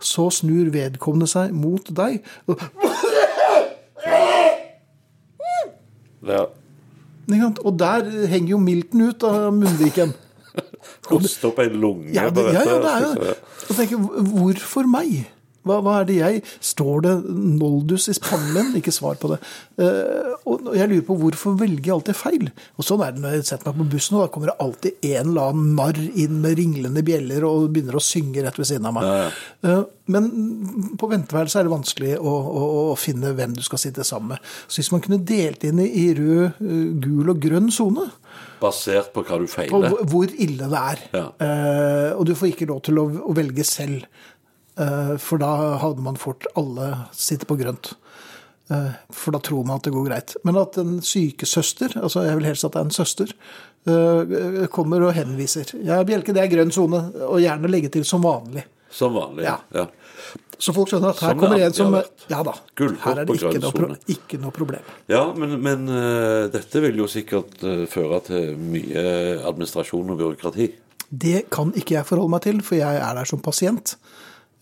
så 0.01 0.25
snur 0.33 0.71
vedkommende 0.73 1.29
seg 1.29 1.53
mot 1.53 1.91
deg. 1.99 2.25
Og, 2.49 2.65
ja. 6.25 6.47
og 7.61 7.71
der 7.77 8.09
henger 8.33 8.55
jo 8.55 8.61
milten 8.65 9.05
ut 9.11 9.29
av 9.29 9.51
munnviken. 9.53 10.17
Hoste 11.11 11.51
opp 11.51 11.61
ei 11.61 11.69
lunge 11.69 12.09
Ja, 12.15 12.27
det, 12.33 12.43
ja, 12.55 12.65
det 12.65 12.91
er 12.91 13.05
jo 13.05 13.13
det. 13.21 13.33
Og 13.67 13.77
tenker, 13.77 14.05
Hvorfor 14.33 14.89
meg? 14.89 15.27
Hva, 15.67 15.77
hva 15.85 15.95
er 16.01 16.07
det 16.09 16.15
jeg 16.17 16.41
Står 16.63 17.03
det 17.05 17.13
noldus 17.27 18.07
i 18.11 18.15
spannen 18.17 18.73
Ikke 18.79 18.93
svar 18.95 19.17
på 19.21 19.29
det. 19.33 19.39
Uh, 19.77 20.33
og 20.47 20.71
jeg 20.77 20.89
lurer 20.89 21.05
på 21.07 21.17
hvorfor 21.19 21.57
velger 21.59 21.89
jeg 21.91 21.95
alltid 21.97 22.17
feil? 22.17 22.47
Og 22.79 22.87
sånn 22.87 23.03
er 23.05 23.13
det 23.15 23.21
når 23.23 23.35
jeg 23.37 23.45
setter 23.51 23.69
meg 23.71 23.77
på 23.83 23.89
bussen, 23.93 24.17
og 24.17 24.23
da 24.25 24.31
kommer 24.33 24.51
det 24.51 24.57
alltid 24.63 25.07
en 25.11 25.31
eller 25.33 25.51
annen 25.51 25.75
narr 25.77 25.99
inn 26.23 26.39
med 26.43 26.57
ringlende 26.59 27.03
bjeller 27.05 27.45
og 27.47 27.67
begynner 27.75 27.97
å 27.99 28.03
synge 28.03 28.43
rett 28.45 28.57
ved 28.59 28.69
siden 28.69 28.87
av 28.89 28.95
meg. 28.97 29.33
Eh, 29.67 29.81
men 30.13 30.29
på 30.99 31.09
venteværelset 31.11 31.59
er 31.61 31.67
det 31.67 31.73
vanskelig 31.73 32.13
å, 32.21 32.31
å, 32.31 32.61
å 32.93 32.95
finne 32.99 33.33
hvem 33.35 33.57
du 33.57 33.63
skal 33.65 33.81
sitte 33.81 34.05
sammen 34.07 34.35
med. 34.35 34.51
Så 34.71 34.79
hvis 34.81 34.91
man 34.93 35.03
kunne 35.03 35.19
delt 35.27 35.65
inn 35.67 35.81
i, 35.83 35.89
i 36.05 36.07
rød, 36.17 36.61
eh, 36.63 36.85
gul 37.03 37.33
og 37.33 37.41
grønn 37.43 37.69
sone 37.73 38.07
Basert 38.61 39.11
på 39.13 39.21
hva 39.27 39.37
du 39.41 39.45
feiler. 39.49 39.89
hvor- 39.91 40.05
hvor 40.09 40.31
ille 40.33 40.65
det 40.71 40.79
er. 40.79 41.01
Ja. 41.13 41.25
Uh, 41.41 42.19
og 42.19 42.25
du 42.25 42.33
får 42.37 42.49
ikke 42.55 42.67
lov 42.71 42.81
til 42.87 42.97
å, 42.97 43.05
å 43.29 43.35
velge 43.37 43.63
selv, 43.67 44.05
for 44.77 45.41
da 45.41 45.51
hadde 45.81 46.03
man 46.05 46.19
fort 46.21 46.45
alle 46.59 46.91
sitte 47.17 47.47
på 47.49 47.57
grønt. 47.57 47.95
Eh, 48.69 48.89
for 49.09 49.31
da 49.31 49.39
tror 49.39 49.63
man 49.65 49.79
at 49.79 49.87
det 49.87 49.93
går 49.95 50.07
greit. 50.09 50.35
Men 50.43 50.59
at 50.59 50.77
en 50.81 50.97
sykesøster, 51.03 51.95
altså 52.01 52.25
jeg 52.27 52.39
vil 52.39 52.49
helst 52.49 52.67
at 52.67 52.75
det 52.75 52.81
er 52.81 52.89
en 52.89 52.97
søster, 52.97 53.35
eh, 53.87 54.65
kommer 54.73 55.05
og 55.07 55.13
henviser. 55.15 55.71
Ja, 55.87 56.01
Bjelke, 56.07 56.35
det 56.35 56.43
er 56.43 56.51
grønn 56.51 56.73
sone, 56.75 57.05
og 57.27 57.39
gjerne 57.43 57.71
legge 57.71 57.91
til 57.93 58.03
som 58.07 58.25
vanlig. 58.27 58.65
Som 58.91 59.15
vanlig. 59.15 59.47
Ja. 59.47 59.59
Ja. 59.75 59.87
Så 60.57 60.73
folk 60.73 60.89
skjønner 60.89 61.13
at 61.13 61.19
her 61.21 61.35
Som 61.35 61.39
kommer 61.39 61.61
en 61.61 61.73
som. 61.75 61.95
Ja 62.31 62.39
da, 62.41 62.55
her 62.79 63.19
er 63.21 63.27
det 63.29 63.35
ikke 63.37 63.59
noe, 63.61 63.97
ikke 64.09 64.39
noe 64.41 64.51
problem. 64.55 64.87
Ja, 65.05 65.21
men, 65.37 65.53
men 65.61 65.85
uh, 65.85 66.47
dette 66.49 66.81
vil 66.81 66.97
jo 66.97 67.05
sikkert 67.11 67.61
eh, 67.61 67.83
føre 67.85 68.19
til 68.25 68.57
mye 68.57 69.03
administrasjon 69.45 70.15
og 70.15 70.17
byråkrati. 70.17 70.71
Det 71.07 71.43
kan 71.53 71.69
ikke 71.77 71.99
jeg 71.99 72.09
forholde 72.09 72.33
meg 72.33 72.41
til, 72.47 72.63
for 72.65 72.79
jeg 72.79 73.03
er 73.03 73.19
der 73.19 73.29
som 73.29 73.43
pasient. 73.43 73.93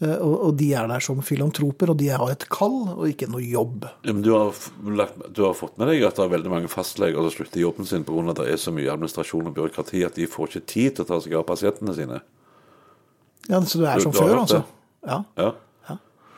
Eh, 0.01 0.17
Og 0.19 0.55
de 0.58 0.73
er 0.73 0.88
der 0.88 0.99
som 0.99 1.21
filantroper, 1.21 1.89
og 1.93 1.97
de 1.97 2.08
har 2.12 2.31
et 2.31 2.47
kall 2.49 2.77
og 2.95 3.08
ikke 3.10 3.29
noe 3.31 3.43
jobb. 3.43 3.86
Ja, 4.03 4.13
Men 4.13 4.21
du 4.21 4.31
har, 4.34 4.53
lagt, 4.86 5.19
du 5.34 5.43
har 5.45 5.53
fått 5.53 5.77
med 5.77 5.88
deg 5.88 6.03
at 6.03 6.15
det 6.15 6.25
er 6.25 6.34
veldig 6.38 6.51
mange 6.51 6.71
fastleger 6.71 7.15
som 7.15 7.31
slutter 7.31 7.62
jobben 7.62 7.86
sin 7.86 8.03
pga. 8.03 8.29
at 8.29 8.41
det 8.43 8.47
er 8.53 8.58
så 8.58 8.71
mye 8.75 8.91
administrasjon 8.91 9.47
og 9.47 9.55
byråkrati 9.55 10.05
at 10.05 10.15
de 10.15 10.27
får 10.27 10.47
ikke 10.47 10.65
tid 10.65 10.95
til 10.95 11.05
å 11.05 11.08
ta 11.08 11.19
seg 11.21 11.34
av 11.34 11.45
pasientene 11.45 11.95
sine. 11.95 12.21
Ja, 13.47 13.62
Så 13.62 13.77
du 13.77 13.86
er 13.86 13.95
Du- 13.95 14.01
som 14.01 14.12
du 14.12 14.17
før, 14.17 14.39
altså? 14.41 14.63
det? 14.63 15.10
Ja. 15.10 15.23
Ja. 15.38 15.51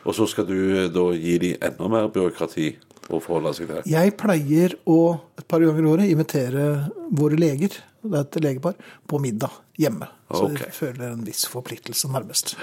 Og 0.06 0.16
så 0.16 0.28
skal 0.28 0.46
du 0.48 0.88
da 0.88 1.12
gi 1.12 1.38
dem 1.38 1.58
enda 1.62 1.88
mer 1.90 2.08
byråkrati 2.08 2.78
å 3.10 3.20
forholde 3.24 3.54
seg 3.56 3.68
til. 3.68 3.82
Jeg 3.92 4.16
pleier 4.20 4.76
å 4.88 5.20
et 5.38 5.48
par 5.48 5.60
ganger 5.60 5.84
i 5.84 5.92
året 5.92 6.12
invitere 6.12 6.92
våre 7.12 7.36
leger, 7.40 7.76
det 8.04 8.14
er 8.14 8.24
et 8.24 8.38
legepar, 8.44 8.76
på 9.08 9.20
middag 9.20 9.52
hjemme. 9.78 10.08
Så 10.32 10.46
okay. 10.46 10.66
jeg 10.68 10.74
føler 10.74 11.12
en 11.12 11.26
viss 11.28 11.46
forpliktelse, 11.46 12.08
nærmest. 12.12 12.56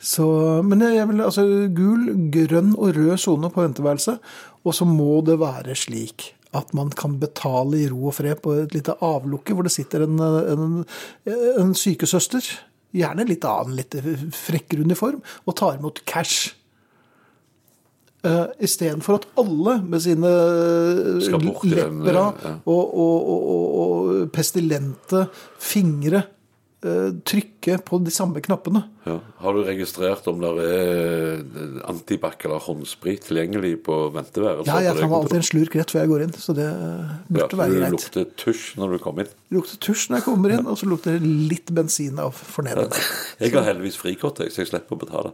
Så, 0.00 0.26
men 0.64 0.80
jeg 0.80 1.04
vil 1.10 1.20
altså 1.20 1.44
gul, 1.76 2.06
grønn 2.32 2.72
og 2.72 2.94
rød 2.96 3.18
sone 3.20 3.50
på 3.52 3.64
venteværelset. 3.66 4.20
Og 4.64 4.76
så 4.76 4.86
må 4.88 5.20
det 5.26 5.40
være 5.40 5.76
slik 5.76 6.32
at 6.56 6.72
man 6.74 6.90
kan 6.90 7.18
betale 7.20 7.78
i 7.78 7.88
ro 7.90 8.08
og 8.10 8.16
fred 8.16 8.40
på 8.42 8.56
et 8.64 8.72
lite 8.74 8.96
avlukke 9.06 9.54
hvor 9.54 9.66
det 9.66 9.74
sitter 9.74 10.02
en, 10.02 10.16
en, 10.18 10.80
en 11.30 11.74
sykesøster, 11.78 12.42
gjerne 12.96 13.26
litt 13.28 13.46
annen, 13.46 13.76
litt 13.78 13.94
frekkere 14.34 14.82
uniform, 14.82 15.20
og 15.46 15.56
tar 15.60 15.78
imot 15.78 16.02
cash. 16.10 16.56
Uh, 18.20 18.50
Istedenfor 18.60 19.20
at 19.20 19.28
alle 19.40 19.78
med 19.80 20.02
sine 20.04 20.30
den, 21.22 21.46
leppera 21.70 22.26
ja. 22.34 22.50
og, 22.68 22.82
og, 22.90 23.30
og, 23.32 23.62
og, 23.80 24.10
pestilente 24.34 25.22
fingre 25.56 26.20
eh, 26.20 26.28
trykke 26.80 27.74
på 27.84 27.98
de 28.00 28.12
samme 28.14 28.40
knappene. 28.40 28.80
Ja. 29.04 29.18
Har 29.42 29.52
du 29.56 29.60
registrert 29.66 30.24
om 30.30 30.38
det 30.40 30.48
er 30.48 30.62
eh, 30.64 31.74
antibac 31.90 32.40
eller 32.48 32.62
håndsprit 32.64 33.26
tilgjengelig 33.28 33.74
på 33.84 33.98
venteværelset? 34.14 34.70
Ja, 34.70 34.78
jeg 34.86 34.96
tar 34.96 35.10
meg 35.10 35.16
alltid 35.18 35.36
en 35.42 35.46
slurk 35.50 35.76
rett 35.76 35.92
før 35.92 36.00
jeg 36.06 36.12
går 36.14 36.24
inn, 36.26 36.32
så 36.40 36.56
det 36.56 36.68
burde 36.70 36.80
ja, 36.80 37.20
burde 37.28 37.50
greit. 37.50 37.60
være 37.60 37.90
du 37.92 37.96
lukter 37.98 38.26
tusj 38.44 38.64
når 38.80 38.96
du 38.96 38.98
kommer 39.04 39.26
inn. 39.28 39.34
Det 39.50 39.58
lukter 39.58 39.82
tusj 39.88 40.06
når 40.10 40.22
jeg 40.22 40.26
kommer 40.30 40.56
inn, 40.56 40.66
og 40.72 40.80
så 40.80 40.88
lukter 40.88 41.18
det 41.20 41.32
litt 41.52 41.74
bensin 41.76 42.18
av 42.24 42.32
fornedring. 42.56 42.90
Jeg 43.44 43.54
har 43.58 43.68
heldigvis 43.68 44.00
frikort, 44.00 44.40
så 44.40 44.64
jeg 44.64 44.72
slipper 44.72 44.96
å 44.96 45.02
betale. 45.04 45.32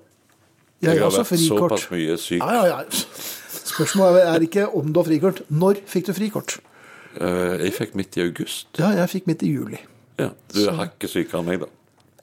Jeg 0.82 0.92
Jeg 0.92 1.00
har 1.00 1.06
også 1.08 1.22
vært 1.22 1.32
frikort. 1.32 1.70
såpass 1.70 1.90
mye 1.94 2.16
syk. 2.20 2.42
Ja, 2.42 2.54
ja, 2.54 2.80
ja. 2.82 3.26
Spørsmålet 3.66 4.26
er 4.34 4.44
ikke 4.50 4.66
om 4.76 4.90
du 4.92 4.98
har 5.00 5.06
frikort. 5.08 5.40
Når 5.50 5.78
fikk 5.88 6.10
du 6.10 6.12
frikort? 6.18 6.58
Eh, 7.16 7.64
Jeg 7.64 7.72
fikk 7.78 7.94
midt 7.96 8.16
i 8.18 8.26
august. 8.26 8.66
Ja, 8.78 8.90
jeg 8.98 9.08
fikk 9.14 9.26
midt 9.30 9.42
i 9.46 9.54
juli. 9.54 9.78
Ja, 10.18 10.30
Du 10.54 10.60
er 10.66 10.72
hakket 10.78 11.10
sykere 11.12 11.40
enn 11.42 11.46
meg, 11.50 11.60
da. 11.60 11.66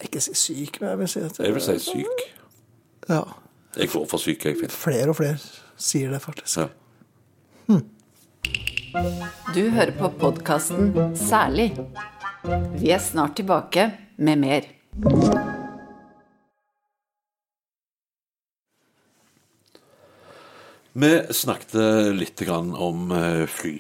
Ikke 0.04 0.20
si 0.22 0.34
syk, 0.36 0.80
men 0.82 0.90
jeg 0.90 1.00
vil 1.00 1.08
si 1.14 1.20
at 1.24 1.40
Jeg 1.40 1.54
vil 1.54 1.62
si 1.62 1.76
syk. 1.80 2.24
Ja, 3.10 3.22
Jeg 3.78 3.90
går 3.90 4.06
for 4.10 4.18
syk, 4.22 4.46
jeg, 4.46 4.58
Finn. 4.60 4.70
flere 4.70 5.10
og 5.10 5.16
flere 5.16 5.38
sier 5.78 6.10
det, 6.12 6.22
faktisk. 6.22 6.58
Ja. 6.58 6.68
Du 9.56 9.70
hører 9.70 9.92
på 9.98 10.10
podkasten 10.20 10.92
Særlig. 11.18 11.72
Vi 12.80 12.90
er 12.92 13.00
snart 13.00 13.36
tilbake 13.36 13.92
med 14.18 14.36
mer. 14.44 15.53
Vi 20.94 21.10
snakket 21.34 21.74
litt 22.14 22.42
grann 22.46 22.74
om 22.78 23.10
eh, 23.18 23.46
fly 23.50 23.80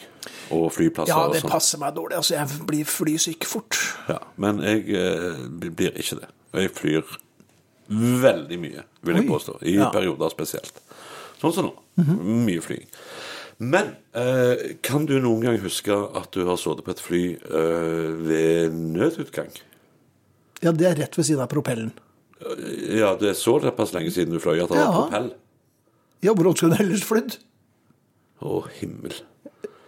og 0.53 0.71
flyplasser. 0.73 1.11
Ja, 1.13 1.27
det 1.33 1.43
passer 1.45 1.77
meg 1.81 1.93
dårlig. 1.97 2.17
Altså, 2.17 2.33
jeg 2.39 2.65
blir 2.69 2.87
flysyk 2.89 3.45
fort. 3.45 3.77
Ja, 4.09 4.17
men 4.41 4.61
jeg 4.65 4.87
eh, 4.97 5.43
blir 5.61 5.93
ikke 5.93 6.17
det. 6.23 6.29
Jeg 6.57 6.71
flyr 6.77 7.19
veldig 8.23 8.57
mye, 8.61 8.85
vil 9.05 9.19
jeg 9.19 9.25
Oi. 9.27 9.29
påstå. 9.29 9.59
I 9.61 9.75
Ja. 9.77 9.91
Perioder 9.93 10.31
spesielt. 10.33 10.81
Sånn 11.41 11.53
som 11.53 11.69
nå. 11.69 11.73
Mye 12.47 12.61
flying. 12.63 12.87
Men 13.63 13.93
eh, 14.17 14.73
kan 14.81 15.05
du 15.05 15.19
noen 15.21 15.43
gang 15.45 15.59
huske 15.61 15.93
at 15.93 16.31
du 16.33 16.41
har 16.47 16.57
sittet 16.57 16.85
på 16.87 16.95
et 16.95 17.03
fly 17.03 17.21
eh, 17.37 18.09
ved 18.25 18.73
nødutgang? 18.73 19.51
Ja, 20.63 20.71
det 20.71 20.87
er 20.89 20.97
rett 21.03 21.17
ved 21.19 21.27
siden 21.27 21.43
av 21.45 21.51
propellen. 21.51 21.91
Ja, 22.89 23.13
det 23.19 23.29
er 23.29 23.37
såpass 23.39 23.93
lenge 23.95 24.11
siden 24.11 24.33
du 24.33 24.39
fløy 24.41 24.63
at 24.63 24.71
det 24.73 24.79
var 24.81 24.95
propell. 24.97 25.29
Ja, 26.23 26.33
hvordan 26.33 26.55
skulle 26.55 26.77
hun 26.77 26.85
ellers 26.85 27.03
flydd? 27.03 27.37
Å, 28.43 28.61
himmel. 28.79 29.13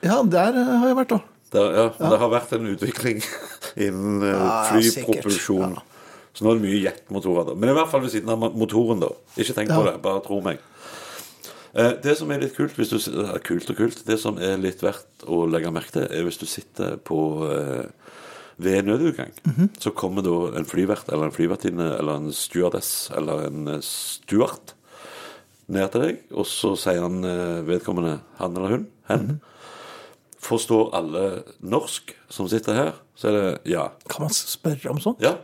Ja, 0.05 0.21
der 0.23 0.55
eh, 0.59 0.71
har 0.81 0.87
jeg 0.91 0.97
vært, 1.01 1.13
da. 1.15 1.19
Der, 1.55 1.67
ja, 1.77 1.83
det 2.11 2.19
har 2.19 2.29
vært 2.33 2.53
en 2.57 2.67
utvikling 2.73 3.21
innen 3.87 4.23
Ja, 4.27 4.63
flypropulsjon. 4.73 5.75
Ja, 5.77 5.83
Så 6.35 6.43
nå 6.43 6.51
er 6.51 6.59
det 6.59 6.65
mye 6.67 6.81
jetmotorer. 6.83 7.45
da. 7.47 7.55
Men 7.55 7.71
i 7.71 7.75
hvert 7.77 7.91
fall 7.93 8.03
ved 8.03 8.11
siden 8.11 8.31
av 8.33 8.43
motoren, 8.59 8.99
da. 9.03 9.11
Ikke 9.39 9.55
tenk 9.55 9.71
på 9.71 9.83
det, 9.87 9.95
bare 10.03 10.23
tro 10.25 10.41
meg. 10.43 10.59
Eh, 11.75 11.93
Det 12.03 12.17
som 12.19 12.31
er 12.31 12.39
litt 12.43 12.55
kult, 12.57 12.75
hvis 12.79 12.91
du, 12.91 12.99
kult 13.43 13.69
og 13.71 13.79
kult, 13.79 14.03
det 14.07 14.19
som 14.19 14.37
er 14.39 14.57
litt 14.59 14.83
verdt 14.83 15.25
å 15.27 15.43
legge 15.47 15.71
merke 15.75 15.91
til, 15.97 16.05
er 16.11 16.23
hvis 16.27 16.39
du 16.39 16.45
sitter 16.47 16.97
på 16.97 17.17
ved 18.57 18.85
nødutgang, 18.87 19.31
Mhm. 19.43 19.69
så 19.83 19.91
kommer 19.91 20.23
da 20.23 20.57
en 20.57 20.63
flyvert 20.65 21.09
eller 21.11 21.25
en 21.25 21.31
flyvertinne 21.35 21.89
eller 21.99 22.15
en 22.21 22.29
stewardess 22.31 23.09
eller 23.11 23.47
en 23.47 23.81
stuart 23.83 24.71
ned 25.67 25.91
til 25.91 26.01
deg, 26.01 26.19
og 26.31 26.45
så 26.45 26.75
sier 26.77 27.01
han 27.01 27.23
eh, 27.25 27.61
vedkommende, 27.65 28.19
han 28.39 28.55
eller 28.57 28.69
hun, 28.75 28.87
hen, 29.09 29.25
Mhm. 29.27 29.39
forstår 30.45 30.91
alle 30.93 31.43
norsk 31.65 32.13
som 32.29 32.47
sitter 32.47 32.73
her, 32.77 32.93
så 33.17 33.27
er 33.29 33.31
det 33.39 33.71
ja. 33.73 33.87
Kan 34.09 34.27
man 34.27 34.29
spørre 34.35 34.89
om 34.91 34.99
sånt? 35.01 35.21
Ja, 35.21 35.35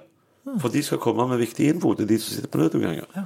for 0.60 0.70
de 0.70 0.84
skal 0.84 0.98
komme 1.02 1.26
med 1.28 1.40
viktig 1.42 1.68
info 1.74 1.94
til 1.98 2.06
de 2.08 2.20
som 2.20 2.36
sitter 2.36 2.50
på 2.50 2.58
nødutganger. 2.62 3.26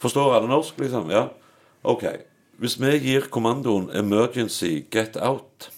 Forstår 0.00 0.34
alle 0.36 0.48
norsk, 0.48 0.78
liksom? 0.78 1.10
Ja. 1.10 1.28
Ok. 1.84 2.04
Hvis 2.58 2.78
vi 2.80 2.98
gir 2.98 3.28
kommandoen 3.30 3.90
'emergency 3.90 4.84
get 4.90 5.16
out', 5.16 5.68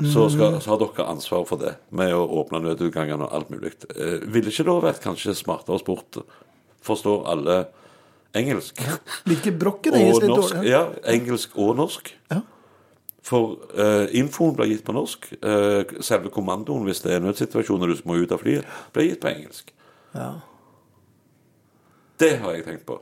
så, 0.00 0.28
skal, 0.30 0.60
så 0.62 0.70
har 0.70 0.78
dere 0.78 1.06
ansvar 1.10 1.44
for 1.48 1.56
det, 1.58 1.72
med 1.90 2.12
å 2.14 2.20
åpne 2.38 2.60
nødutgangene 2.62 3.26
og 3.26 3.32
alt 3.34 3.48
mulig. 3.50 3.72
Eh, 3.96 4.20
ville 4.30 4.50
ikke 4.52 4.64
da 4.68 4.76
vært 4.84 5.00
kanskje 5.02 5.34
smartere 5.34 5.78
sport? 5.82 6.20
Forstår 6.84 7.24
alle 7.32 7.58
engelsk? 8.38 8.80
Virker 9.28 9.56
brokken 9.58 9.96
engelsk 9.98 10.22
litt 10.24 10.32
norsk, 10.32 10.54
dårlig? 10.54 10.70
ja, 10.70 10.84
engelsk 11.14 11.58
og 11.58 11.74
norsk. 11.80 12.12
Ja. 12.32 12.42
For 13.28 13.58
uh, 13.76 14.06
infoen 14.16 14.54
blir 14.56 14.70
gitt 14.72 14.84
på 14.86 14.94
norsk. 14.96 15.26
Uh, 15.42 15.82
selve 16.04 16.32
kommandoen, 16.32 16.86
hvis 16.88 17.02
det 17.04 17.16
er 17.16 17.24
nødsituasjoner 17.24 17.90
du 17.92 18.06
må 18.08 18.20
ut 18.22 18.32
av 18.32 18.40
flyet, 18.40 18.68
blir 18.94 19.10
gitt 19.10 19.20
på 19.24 19.32
engelsk. 19.32 19.74
Ja. 20.14 20.30
Det 22.18 22.38
har 22.42 22.56
jeg 22.56 22.64
tenkt 22.66 22.86
på. 22.88 22.98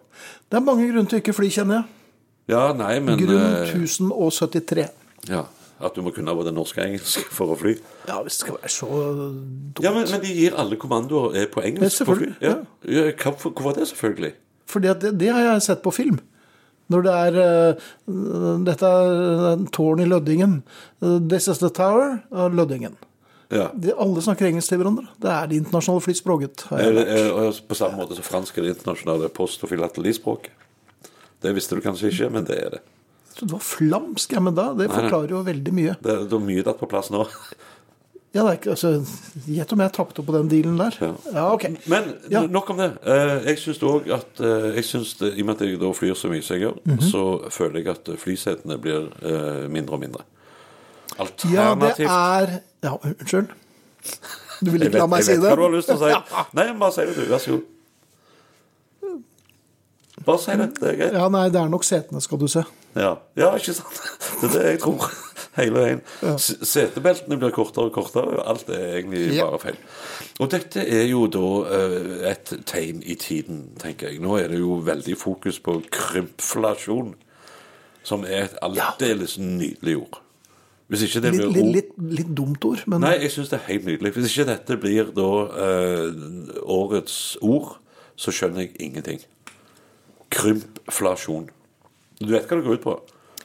Det 0.51 0.59
er 0.59 0.65
mange 0.65 0.89
grunner 0.89 1.09
til 1.09 1.21
å 1.21 1.23
ikke 1.23 1.37
fly, 1.37 1.53
kjenner 1.53 1.81
jeg. 1.81 1.93
Ja, 2.53 2.71
nei, 2.79 2.99
men 3.03 3.19
Grunn 3.19 3.43
eh, 3.43 3.73
1073. 3.75 4.87
ja, 5.33 5.43
At 5.77 5.93
du 5.97 6.01
må 6.01 6.11
kunne 6.17 6.33
både 6.33 6.55
norsk 6.57 6.79
og 6.79 6.87
engelsk 6.87 7.33
for 7.37 7.53
å 7.53 7.57
fly. 7.61 7.75
Ja, 8.09 8.23
hvis 8.25 8.39
det 8.39 8.47
skal 8.47 8.57
være 8.57 8.71
så 8.73 8.87
dumt. 8.89 9.83
Ja, 9.85 9.93
men, 9.93 10.07
men 10.09 10.23
de 10.23 10.33
gir 10.33 10.57
alle 10.57 10.79
kommandoer 10.81 11.37
er 11.37 11.51
på 11.53 11.61
engelsk. 11.61 12.07
på 12.09 12.17
fly. 12.17 12.31
Ja. 12.41 12.55
Ja, 12.89 13.11
Hvorfor 13.13 13.53
hvorfor 13.53 13.77
det, 13.77 13.89
selvfølgelig? 13.93 14.33
Fordi 14.67 14.95
det, 15.03 15.13
det 15.21 15.29
har 15.29 15.45
jeg 15.51 15.67
sett 15.69 15.85
på 15.85 15.93
film. 15.93 16.19
Når 16.89 17.03
det 17.03 17.13
er 17.19 17.37
uh, 18.07 18.57
Dette 18.65 18.89
er 18.89 19.67
tårn 19.75 20.01
i 20.01 20.07
Lødingen. 20.09 20.61
Eh, 21.03 21.19
This 21.29 21.49
is 21.51 21.59
the 21.59 21.71
tower 21.75 22.21
av 22.33 22.55
Lødingen. 22.55 22.97
Ja. 23.51 23.69
De, 23.75 23.93
alle 23.95 24.23
snakker 24.23 24.49
engelsk 24.49 24.73
til 24.73 24.81
hverandre. 24.81 25.07
Det 25.23 25.31
er 25.31 25.51
det 25.51 25.61
internasjonale 25.61 26.03
Er 26.81 26.93
det, 26.97 27.07
er, 27.07 27.61
på 27.69 27.79
samme 27.79 27.99
måte 28.01 28.17
som 28.19 28.27
fransk 28.27 28.59
er 28.59 28.63
det 28.67 28.77
internasjonale 28.77 29.29
post- 29.29 29.63
og 29.63 29.71
filatelispråket. 29.71 30.53
Det 31.43 31.53
visste 31.55 31.77
du 31.77 31.85
kanskje 31.85 32.11
ikke, 32.11 32.31
men 32.33 32.47
det 32.49 32.57
er 32.59 32.71
det. 32.77 32.81
Så 33.37 33.45
det 33.45 33.53
var 33.53 33.61
flamsk, 33.61 34.33
ja, 34.33 34.41
men 34.41 34.55
da, 34.57 34.71
det 34.73 34.89
forklarer 34.91 35.29
jo 35.35 35.43
veldig 35.45 35.73
mye. 35.77 35.97
Det 36.01 36.15
det 36.31 36.33
er 36.33 36.45
mye 36.47 36.63
datt 36.65 36.79
på 36.81 36.89
plass 36.89 37.11
nå. 37.13 37.27
Ja, 38.37 38.43
det 38.45 38.51
er 38.51 38.57
ikke, 38.59 38.71
altså, 38.75 38.91
Gjett 39.49 39.71
om 39.73 39.81
jeg 39.81 39.93
tapte 39.97 40.23
på 40.25 40.33
den 40.35 40.49
dealen 40.49 40.77
der. 40.81 40.97
Ja. 41.01 41.11
Ja, 41.33 41.45
ok. 41.55 41.67
Men 41.89 42.09
Ja. 42.33 42.43
nok 42.47 42.71
om 42.71 42.77
det. 42.81 42.89
Eh, 43.05 43.45
Jeg 43.47 43.59
syns 43.59 43.79
òg 43.83 44.09
at 44.13 44.41
eh, 44.41 44.75
jeg 44.77 44.85
synes 44.85 45.15
det, 45.21 45.35
I 45.37 45.41
og 45.41 45.47
med 45.47 45.55
at 45.61 45.67
jeg 45.69 45.81
da 45.81 45.93
flyr 45.93 46.15
så 46.17 46.29
mye 46.29 46.43
som 46.43 46.57
jeg 46.57 46.65
gjør, 46.67 46.77
Mhm. 46.85 47.01
så 47.01 47.23
føler 47.51 47.81
jeg 47.81 47.89
at 47.89 48.11
flysetene 48.21 48.79
blir 48.81 49.09
eh, 49.23 49.69
mindre 49.69 49.95
og 49.95 50.01
mindre. 50.01 50.23
Alternativt 51.19 51.55
Ja, 51.55 51.75
det 51.75 52.51
er 52.53 52.61
Ja, 52.83 52.97
unnskyld. 53.05 53.49
Du 54.65 54.71
vil 54.71 54.81
ikke 54.83 54.91
ikke 54.97 54.99
la 54.99 55.07
meg 55.07 55.25
si 55.25 55.33
det? 55.33 55.43
jeg 55.43 55.43
vet 55.43 55.51
hva 55.51 55.57
du 55.57 55.63
har 55.63 55.77
lyst 55.77 55.89
til 55.89 55.97
å 55.97 55.99
si. 55.99 56.37
Nei, 56.57 56.73
bare 56.79 56.93
si 56.93 57.01
det, 57.07 57.17
du. 57.17 57.25
Vær 57.33 57.39
så 57.39 57.51
god. 57.51 57.63
Bare 60.27 60.43
si 60.43 60.57
det. 60.59 60.71
Det 60.81 60.89
er 60.91 60.97
greit. 60.99 61.15
Ja, 61.15 61.29
nei, 61.31 61.45
det 61.55 61.61
er 61.61 61.71
nok 61.71 61.85
setene, 61.87 62.21
skal 62.25 62.41
du 62.43 62.49
se. 62.51 62.65
Ja, 62.97 63.13
ja 63.39 63.53
ikke 63.59 63.75
sant? 63.77 64.01
Det 64.41 64.49
er 64.51 64.53
det 64.57 64.65
jeg 64.75 64.81
tror. 64.83 65.07
Hele 65.57 65.73
veien. 65.81 66.01
Ja. 66.21 66.35
Setebeltene 66.41 67.39
blir 67.41 67.53
kortere 67.55 67.89
og 67.89 67.95
kortere, 67.95 68.43
alt 68.45 68.69
er 68.69 68.99
egentlig 68.99 69.23
Ja. 69.37 69.47
bare 69.49 69.61
feil. 69.63 69.79
Og 70.41 70.51
dette 70.53 70.83
er 70.85 71.07
jo 71.09 71.23
da 71.33 71.45
eh, 71.79 72.33
et 72.33 72.53
tegn 72.69 73.01
i 73.07 73.15
tiden, 73.17 73.63
tenker 73.81 74.11
jeg. 74.11 74.21
Nå 74.21 74.37
er 74.37 74.51
det 74.53 74.59
jo 74.61 74.77
veldig 74.85 75.17
fokus 75.17 75.61
på 75.65 75.79
krympflasjon, 75.95 77.15
som 78.05 78.25
er 78.29 78.51
et 78.51 78.59
aldeles 78.63 79.39
nydelig 79.41 79.97
ord. 80.03 80.21
Hvis 80.93 81.03
ikke 81.09 81.23
det 81.25 81.33
blir 81.35 81.49
litt, 81.51 81.73
litt, 81.75 81.95
litt 82.21 82.35
dumt 82.37 82.63
ord, 82.69 82.85
men 82.87 83.01
Nei, 83.03 83.17
jeg 83.25 83.33
syns 83.35 83.49
det 83.51 83.59
er 83.59 83.65
helt 83.73 83.89
nydelig. 83.89 84.13
Hvis 84.15 84.29
ikke 84.37 84.51
dette 84.53 84.77
blir 84.79 85.09
da 85.17 85.31
eh, 85.65 86.61
årets 86.63 87.17
ord, 87.43 87.79
så 88.17 88.31
skjønner 88.35 88.67
jeg 88.67 88.77
ingenting. 88.91 89.25
Krympflasjon. 90.37 91.49
Du 92.21 92.31
vet 92.33 92.47
hva 92.49 92.59
det 92.61 92.65
går 92.67 92.79
ut 92.81 92.85
på? 92.87 92.97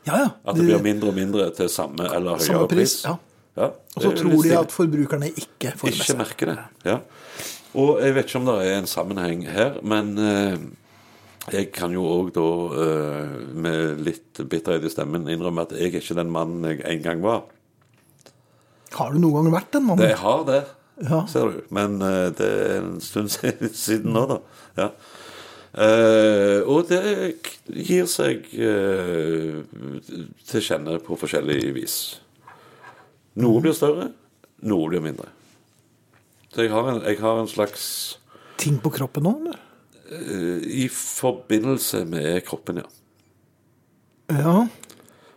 ja, 0.07 0.15
ja. 0.17 0.29
At 0.45 0.55
det 0.57 0.63
blir 0.65 0.81
mindre 0.81 1.11
og 1.11 1.15
mindre 1.17 1.49
til 1.55 1.67
samme 1.69 2.07
eller 2.09 2.39
høyere 2.39 2.47
Samme 2.47 2.67
pris, 2.71 2.95
pris? 2.95 3.03
ja. 3.05 3.17
Ja, 3.59 3.65
Og 3.97 4.01
så 4.05 4.11
tror 4.15 4.43
de 4.45 4.51
at 4.55 4.71
forbrukerne 4.71 5.27
ikke 5.35 5.73
får 5.75 5.89
med 5.89 5.93
Ikke 5.97 6.05
seg. 6.07 6.17
merker 6.21 6.49
det. 6.53 6.53
Ja. 6.87 6.93
Og 7.75 7.97
jeg 7.99 8.15
vet 8.15 8.29
ikke 8.29 8.39
om 8.39 8.45
det 8.47 8.55
er 8.63 8.77
en 8.79 8.87
sammenheng 8.87 9.41
her, 9.51 9.75
men 9.83 10.13
eh, 10.23 10.55
jeg 11.51 11.67
kan 11.75 11.91
jo 11.91 12.05
òg 12.07 12.29
da, 12.37 12.45
eh, 12.85 13.33
med 13.65 13.99
litt 14.07 14.39
bitterhet 14.47 14.87
i 14.87 14.91
stemmen, 14.93 15.27
innrømme 15.27 15.65
at 15.67 15.75
jeg 15.75 15.91
er 15.91 15.99
ikke 15.99 16.15
den 16.21 16.31
mannen 16.31 16.63
jeg 16.71 16.79
en 16.93 17.03
gang 17.03 17.21
var. 17.27 17.43
Har 18.95 19.11
du 19.11 19.19
noen 19.19 19.43
gang 19.43 19.53
vært 19.59 19.71
den 19.75 19.85
mannen? 19.87 20.03
Det 20.05 20.13
jeg 20.13 20.21
har 20.23 20.45
det, 20.47 20.61
Ja. 21.09 21.25
ser 21.27 21.51
du. 21.51 21.61
Men 21.75 21.99
eh, 22.01 22.29
det 22.37 22.47
er 22.47 22.77
en 22.85 22.99
stund 23.03 23.29
siden 23.83 24.13
nå, 24.15 24.25
da. 24.31 24.39
Ja. 24.79 24.89
Eh, 25.71 26.59
og 26.67 26.89
det 26.89 26.99
gir 27.71 28.07
seg 28.11 28.43
uh, 28.59 29.61
til 30.49 30.65
kjenne 30.65 30.97
på 30.99 31.15
forskjellig 31.19 31.59
vis. 31.77 31.95
Noe 33.39 33.61
blir 33.63 33.75
større, 33.75 34.09
noe 34.67 34.89
blir 34.91 35.03
mindre. 35.05 35.29
Så 36.51 36.65
jeg 36.65 36.73
har 36.73 36.89
en, 36.91 36.99
jeg 37.07 37.21
har 37.21 37.39
en 37.39 37.47
slags 37.47 37.85
Ting 38.59 38.81
på 38.83 38.91
kroppen 38.93 39.23
nå, 39.25 39.31
eller? 39.39 39.61
eh, 40.11 40.59
I 40.83 40.89
forbindelse 40.91 42.03
med 42.05 42.43
kroppen, 42.45 42.83
ja. 42.83 42.89
Ja. 44.31 44.67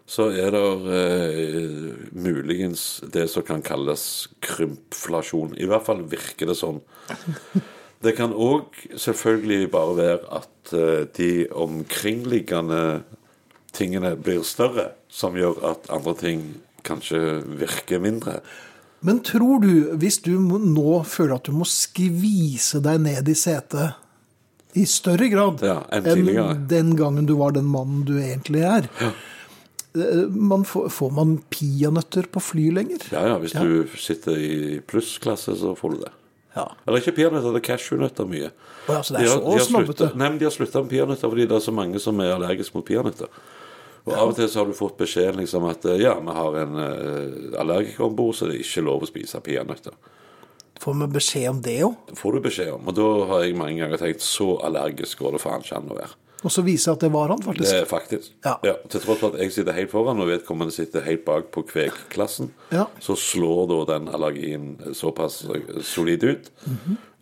så 0.07 0.29
er 0.35 0.53
det 0.55 2.11
muligens 2.13 3.01
det 3.15 3.25
som 3.33 3.47
kan 3.47 3.63
kalles 3.65 4.27
krympflasjon. 4.45 5.55
I 5.57 5.67
hvert 5.71 5.87
fall 5.87 6.03
virker 6.11 6.51
det 6.51 6.59
sånn. 6.59 6.83
Det 8.05 8.13
kan 8.19 8.35
òg 8.37 8.77
selvfølgelig 9.01 9.71
bare 9.73 9.97
være 9.97 10.19
at 10.37 10.75
eh, 10.77 11.07
de 11.17 11.31
omkringliggende 11.51 13.03
tingene 13.75 14.15
blir 14.21 14.45
større, 14.47 14.93
som 15.09 15.37
gjør 15.39 15.63
at 15.73 15.91
andre 15.93 16.15
ting 16.21 16.45
kanskje 16.85 17.41
virker 17.59 18.03
mindre. 18.03 18.39
Men 19.05 19.21
tror 19.25 19.61
du, 19.61 19.97
hvis 20.01 20.21
du 20.25 20.33
nå 20.41 21.03
føler 21.09 21.37
at 21.37 21.49
du 21.49 21.57
må 21.57 21.67
skvise 21.69 22.81
deg 22.85 23.03
ned 23.05 23.29
i 23.29 23.37
setet 23.37 24.01
i 24.75 24.85
større 24.91 25.29
grad 25.31 25.63
Ja, 25.63 25.77
enn 25.95 26.09
enn, 26.11 26.65
den 26.71 26.95
gangen 26.99 27.29
du 27.29 27.37
var 27.39 27.55
den 27.55 27.69
mannen 27.71 28.03
du 28.09 28.17
egentlig 28.19 28.65
er 28.67 28.89
ja. 28.99 29.13
man 30.35 30.65
får, 30.67 30.89
får 30.91 31.13
man 31.15 31.37
peanøtter 31.53 32.27
på 32.33 32.43
fly 32.43 32.65
lenger? 32.75 33.05
Ja, 33.15 33.23
ja, 33.29 33.37
hvis 33.39 33.55
du 33.55 33.99
sitter 34.01 34.41
i 34.41 34.81
plussklasse, 34.83 35.55
så 35.61 35.77
får 35.79 35.95
du 35.95 36.01
det. 36.03 36.11
Ja. 36.55 36.69
Eller 36.87 37.01
ikke 37.03 37.17
peanøtter, 37.17 37.51
det 37.55 37.61
er 37.63 37.67
cashewnøtter 37.67 38.29
mye. 38.31 38.51
Oh, 38.87 38.95
ja, 38.95 39.01
så 39.03 39.15
det 39.17 39.25
De 39.25 39.27
er 39.27 39.35
har- 39.35 39.59
så 39.59 39.67
snobbete. 39.71 40.11
Nei, 40.15 40.29
men 40.29 40.39
de 40.39 40.45
har 40.47 40.55
slutta 40.55 40.83
med 40.85 40.91
peanøtter 40.93 41.29
fordi 41.33 41.47
det 41.51 41.57
er 41.57 41.65
så 41.65 41.73
mange 41.75 41.99
som 42.01 42.21
er 42.21 42.35
allergiske 42.37 42.75
mot 42.77 42.85
peanøtter. 42.87 43.29
Og 44.07 44.13
Av 44.13 44.29
og 44.29 44.37
til 44.37 44.49
så 44.53 44.61
har 44.61 44.67
du 44.69 44.75
fått 44.77 44.99
beskjeden 45.01 45.41
liksom 45.41 45.65
at 45.71 45.85
eh, 45.89 45.97
ja, 46.03 46.13
vi 46.21 46.33
har 46.37 46.57
en 46.61 46.75
uh, 46.77 47.61
allergiker 47.61 48.05
om 48.05 48.15
bord, 48.15 48.35
så 48.37 48.47
det 48.47 48.59
er 48.59 48.65
ikke 48.67 48.85
lov 48.85 49.03
å 49.03 49.09
spise 49.09 49.41
peanøtter. 49.41 49.95
Får 50.83 50.95
vi 51.01 51.07
beskjed 51.15 51.49
om 51.49 51.61
det 51.65 51.79
òg? 51.87 51.95
Det 52.11 52.19
får 52.19 52.33
du 52.37 52.41
beskjed 52.45 52.73
om. 52.75 52.89
Og 52.91 52.95
da 52.99 53.07
har 53.31 53.45
jeg 53.47 53.57
mange 53.57 53.79
ganger 53.81 53.97
tenkt 54.03 54.21
så 54.27 54.59
allergisk 54.67 55.19
går 55.25 55.33
det 55.39 55.41
faen 55.41 55.63
ikke 55.65 55.79
an 55.79 55.89
å 55.95 55.97
være. 55.97 56.15
Og 56.45 56.53
så 56.53 56.63
viser 56.63 56.91
jeg 56.91 56.97
at 56.99 57.01
det 57.07 57.13
var 57.15 57.29
han, 57.33 57.41
faktisk. 57.43 57.71
Det 57.73 57.81
er 57.81 57.87
faktisk. 57.89 58.33
Ja. 58.45 58.55
til 58.93 59.01
tross 59.01 59.19
for 59.23 59.33
at 59.33 59.41
jeg 59.41 59.53
sitter 59.55 59.73
helt 59.73 59.91
foran, 59.91 60.21
og 60.21 60.29
vedkommende 60.29 60.73
sitter 60.77 61.01
helt 61.07 61.25
bak 61.25 61.51
på 61.55 61.63
kvegklassen, 61.71 62.51
Ja. 62.71 62.85
så 63.01 63.17
slår 63.17 63.67
da 63.73 63.99
den 63.99 64.09
allergien 64.13 64.77
såpass 64.95 65.43
solid 65.83 66.23
ut 66.25 66.51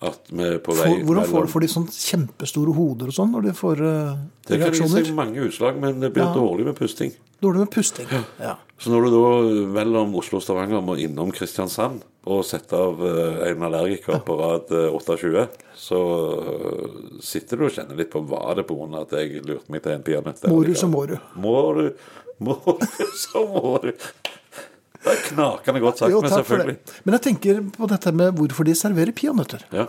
at 0.03 0.19
vi 0.35 0.43
er 0.43 0.59
på 0.59 0.75
vei 0.75 0.89
for, 0.89 1.05
hvordan 1.07 1.29
får, 1.31 1.47
får 1.53 1.61
de 1.63 1.69
sånn 1.71 1.87
kjempestore 1.95 2.75
hoder 2.75 3.07
og 3.13 3.15
sånn 3.15 3.31
når 3.37 3.43
de 3.47 3.53
får 3.55 3.83
uh, 3.87 4.17
Det 4.49 4.59
kan 4.59 4.73
gi 4.73 4.81
reaksjoner? 4.81 5.05
seg 5.07 5.15
mange 5.15 5.45
utslag, 5.47 5.79
men 5.79 6.01
det 6.03 6.11
blir 6.13 6.25
Ja. 6.27 6.35
dårlig 6.35 6.65
med 6.67 6.75
pusting. 6.75 7.13
Dårlig 7.41 7.59
med 7.63 7.71
pusting. 7.71 8.09
Ja. 8.41 8.57
Så 8.79 8.91
når 8.91 9.05
du 9.07 9.11
da 9.15 9.31
mellom 9.79 10.15
Oslo 10.19 10.39
og 10.39 10.43
Stavanger 10.43 10.83
må 10.83 10.99
innom 10.99 11.31
Kristiansand 11.31 12.03
og 12.23 12.45
sette 12.47 12.79
av 12.79 13.01
eh, 13.03 13.39
en 13.51 13.65
allergiker 13.67 14.21
på 14.27 14.37
rad 14.39 14.71
eh, 14.71 14.91
28, 14.95 15.47
så 15.75 16.01
eh, 16.39 16.99
sitter 17.25 17.59
du 17.59 17.67
og 17.67 17.73
kjenner 17.75 17.99
litt 17.99 18.13
på 18.13 18.23
var 18.31 18.55
det 18.61 18.67
pga. 18.69 18.87
at 19.01 19.15
jeg 19.19 19.43
lurte 19.43 19.73
meg 19.75 19.83
til 19.83 19.97
en 19.97 20.05
peanøtt. 20.07 20.45
Må 20.53 20.61
du, 20.67 20.75
så 20.79 20.87
må 20.91 21.03
du. 21.11 21.17
Må 21.35 21.57
du, 21.79 21.89
må 22.39 22.59
du, 22.69 22.87
så 23.25 23.43
må 23.49 23.75
du. 23.83 23.91
Det 25.03 25.11
er 25.11 25.25
knakende 25.33 25.83
godt 25.83 25.99
sagt, 25.99 26.15
Jo, 26.15 26.21
men 26.23 26.31
selvfølgelig. 26.31 26.77
Men 27.03 27.19
jeg 27.19 27.25
tenker 27.27 27.59
på 27.75 27.91
dette 27.91 28.13
med 28.15 28.39
hvorfor 28.39 28.71
de 28.71 28.77
serverer 28.79 29.15
peanøtter. 29.19 29.67
Ja. 29.75 29.89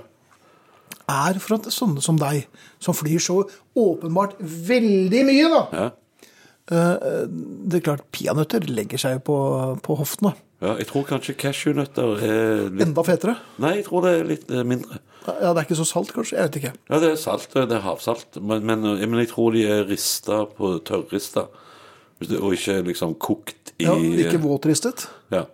Er 1.14 1.38
for 1.44 1.60
at 1.60 1.70
sånne 1.76 2.02
som 2.02 2.18
deg, 2.18 2.48
som 2.82 2.98
flyr 2.98 3.22
så 3.22 3.44
åpenbart 3.78 4.40
veldig 4.42 5.22
mye, 5.30 5.52
da 5.54 5.62
Ja. 5.70 5.92
Det 6.70 7.78
er 7.80 7.84
klart, 7.84 8.06
peanøtter 8.16 8.64
legger 8.72 9.02
seg 9.02 9.24
på, 9.28 9.36
på 9.84 9.96
hoftene. 10.00 10.32
ja, 10.64 10.78
jeg 10.80 10.88
tror 10.88 11.04
kanskje 11.10 11.36
cashewnøtter 11.36 12.22
er 12.24 12.70
litt 12.70 12.86
Enda 12.86 13.04
fetere. 13.04 13.34
Nei, 13.60 13.74
jeg 13.82 13.88
tror 13.90 14.06
det 14.06 14.14
er 14.16 14.30
litt 14.30 14.52
eh, 14.54 14.64
mindre. 14.64 15.02
Ja, 15.28 15.52
det 15.52 15.58
er 15.58 15.66
ikke 15.66 15.80
så 15.80 15.88
salt, 15.88 16.14
kanskje? 16.16 16.38
Jeg 16.38 16.48
vet 16.50 16.60
ikke. 16.62 16.72
Ja, 16.92 17.00
det 17.04 17.10
er 17.14 17.20
salt, 17.20 17.50
det 17.56 17.76
er 17.78 17.84
havsalt, 17.84 18.40
men, 18.40 18.64
men, 18.68 18.82
men 18.84 19.20
jeg 19.22 19.30
tror 19.32 19.52
de 19.56 19.66
er 19.68 19.84
rista 19.88 20.42
på 20.56 20.78
tørrrista, 20.88 21.46
og 22.40 22.56
ikke 22.56 22.78
liksom 22.88 23.18
kokt 23.20 23.74
i 23.80 23.88
Ja, 23.88 23.98
ikke 23.98 24.40
våtristet. 24.44 25.06
Ja. 25.36 25.46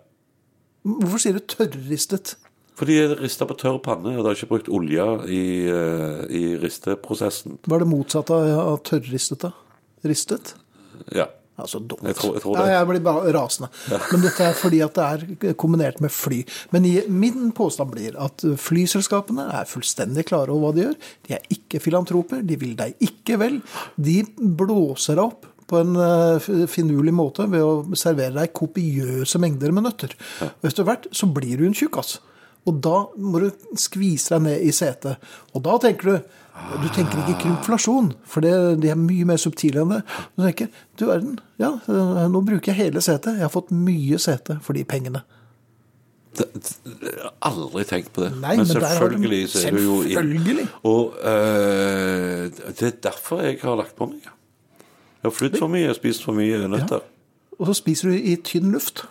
Hvorfor 0.86 1.22
sier 1.22 1.36
du 1.38 1.42
tørrristet? 1.42 2.36
Fordi 2.78 2.94
de 2.96 3.02
er 3.10 3.18
rista 3.20 3.44
på 3.50 3.58
tørr 3.60 3.78
panne, 3.84 4.14
og 4.16 4.22
de 4.24 4.30
har 4.30 4.38
ikke 4.38 4.50
brukt 4.54 4.70
olje 4.72 5.06
i, 5.28 5.42
eh, 5.68 6.22
i 6.30 6.44
risteprosessen. 6.62 7.58
Hva 7.66 7.76
er 7.76 7.84
det 7.84 7.90
motsatte 7.90 8.32
av 8.38 8.62
av 8.62 8.78
tørrristet, 8.88 9.42
da? 9.42 9.50
Ristet? 10.06 10.54
Ja. 11.14 11.26
Altså 11.60 11.76
dumt. 11.84 12.00
Jeg 12.08 12.14
tror- 12.16 12.32
jeg 12.38 12.40
tror 12.42 12.54
det. 12.56 12.66
Ja, 12.70 12.78
jeg 12.78 12.86
blir 12.88 13.00
bare 13.04 13.32
rasende. 13.36 13.68
Men 14.12 14.22
dette 14.24 14.40
er 14.46 14.54
fordi 14.56 14.78
at 14.80 14.94
det 14.96 15.50
er 15.50 15.54
kombinert 15.60 16.00
med 16.00 16.10
fly. 16.10 16.38
Men 16.72 16.86
min 17.12 17.52
påstand 17.52 17.90
blir 17.92 18.16
at 18.16 18.40
flyselskapene 18.56 19.44
er 19.60 19.68
fullstendig 19.68 20.24
klare 20.30 20.48
over 20.48 20.70
hva 20.70 20.74
de 20.74 20.86
gjør. 20.86 20.96
De 21.28 21.34
er 21.36 21.42
ikke 21.52 21.82
filantroper, 21.84 22.40
de 22.46 22.56
vil 22.56 22.72
deg 22.76 22.94
ikke 23.04 23.36
vel. 23.42 23.60
De 24.00 24.22
blåser 24.40 25.16
deg 25.20 25.24
opp 25.26 25.44
på 25.70 25.82
en 25.84 25.94
eh, 26.00 26.66
finurlig 26.66 27.12
måte 27.14 27.44
ved 27.50 27.60
å 27.60 27.94
servere 27.94 28.32
deg 28.40 28.54
kopiøse 28.56 29.38
mengder 29.38 29.70
med 29.70 29.84
nøtter. 29.84 30.16
Og 30.40 30.64
etter 30.70 30.82
hvert 30.88 31.06
så 31.12 31.28
blir 31.30 31.58
du 31.60 31.66
en 31.68 31.76
tjukkas. 31.76 32.20
Og 32.68 32.76
da 32.84 32.96
må 33.16 33.40
du 33.40 33.48
skvise 33.78 34.36
deg 34.36 34.44
ned 34.44 34.68
i 34.68 34.72
setet. 34.74 35.20
Og 35.54 35.64
da 35.64 35.78
tenker 35.82 36.12
du 36.12 36.36
Du 36.60 36.88
tenker 36.92 37.22
ikke 37.22 37.38
krympflasjon, 37.40 38.10
for 38.28 38.44
det, 38.44 38.52
de 38.82 38.90
er 38.92 38.96
mye 38.98 39.24
mer 39.24 39.38
subtile 39.40 39.80
enn 39.80 39.94
det. 39.94 40.00
Du 40.36 40.42
tenker 40.44 40.66
du 40.98 41.06
verden, 41.08 41.38
ja, 41.56 41.70
eh, 41.88 42.26
nå 42.28 42.42
bruker 42.44 42.74
jeg 42.74 42.76
hele 42.76 43.00
setet. 43.00 43.38
Jeg 43.38 43.46
har 43.46 43.52
fått 43.54 43.70
mye 43.72 44.18
sete 44.20 44.58
for 44.60 44.76
de 44.76 44.82
pengene. 44.84 45.22
Det, 46.36 46.46
det, 46.84 47.14
aldri 47.48 47.86
tenkt 47.88 48.12
på 48.12 48.26
det. 48.26 48.34
Nei, 48.42 48.58
men 48.58 48.66
men 48.66 48.68
selvfølgelig 48.74 49.40
så 49.54 49.62
er 49.70 49.78
du 49.78 49.80
jo 49.86 49.96
inn-. 50.04 50.68
Og 50.90 51.16
øh, 51.16 52.50
det 52.52 52.90
er 52.90 53.00
derfor 53.08 53.40
jeg 53.46 53.62
har 53.62 53.80
lagt 53.80 53.96
på 53.96 54.10
meg. 54.10 54.28
Jeg 54.28 55.30
har 55.30 55.36
flydd 55.36 55.58
for 55.62 55.72
mye, 55.72 55.86
jeg 55.86 55.94
har 55.94 55.98
spist 56.02 56.24
for 56.28 56.36
mye 56.36 56.68
nøtter. 56.68 57.08
Og 57.56 57.66
så 57.70 57.78
spiser 57.80 58.12
du 58.12 58.20
i 58.20 58.36
tynn 58.36 58.70
luft. 58.72 59.06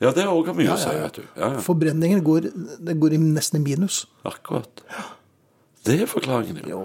Ja, 0.00 0.10
det 0.16 0.24
har 0.24 0.32
òg 0.32 0.48
mye 0.56 0.64
Ja, 0.64 0.74
å 0.78 0.80
si, 0.80 0.92
vet 0.96 1.18
du. 1.20 1.24
Ja, 1.36 1.50
ja. 1.56 1.60
Forbrenningen 1.64 2.22
går, 2.24 2.46
det 2.80 2.94
går 3.02 3.16
i 3.16 3.20
nesten 3.20 3.60
i 3.60 3.64
minus. 3.66 4.06
Akkurat. 4.24 4.80
Det 5.84 5.98
er 6.02 6.08
forklaringen. 6.08 6.64
Ja. 6.68 6.80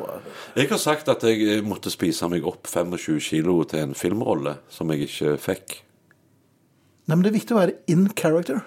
Jeg 0.55 0.69
har 0.71 0.79
sagt 0.79 1.09
at 1.11 1.23
jeg 1.27 1.63
måtte 1.67 1.91
spise 1.91 2.27
meg 2.31 2.45
opp 2.47 2.67
25 2.71 3.19
kilo 3.23 3.57
til 3.67 3.85
en 3.85 3.95
filmrolle 3.95 4.57
som 4.71 4.91
jeg 4.91 5.07
ikke 5.07 5.33
fikk. 5.49 5.77
Nei, 7.05 7.15
men 7.15 7.23
Det 7.23 7.31
er 7.31 7.37
viktig 7.39 7.55
å 7.55 7.59
være 7.59 7.75
in 7.91 8.07
character. 8.17 8.61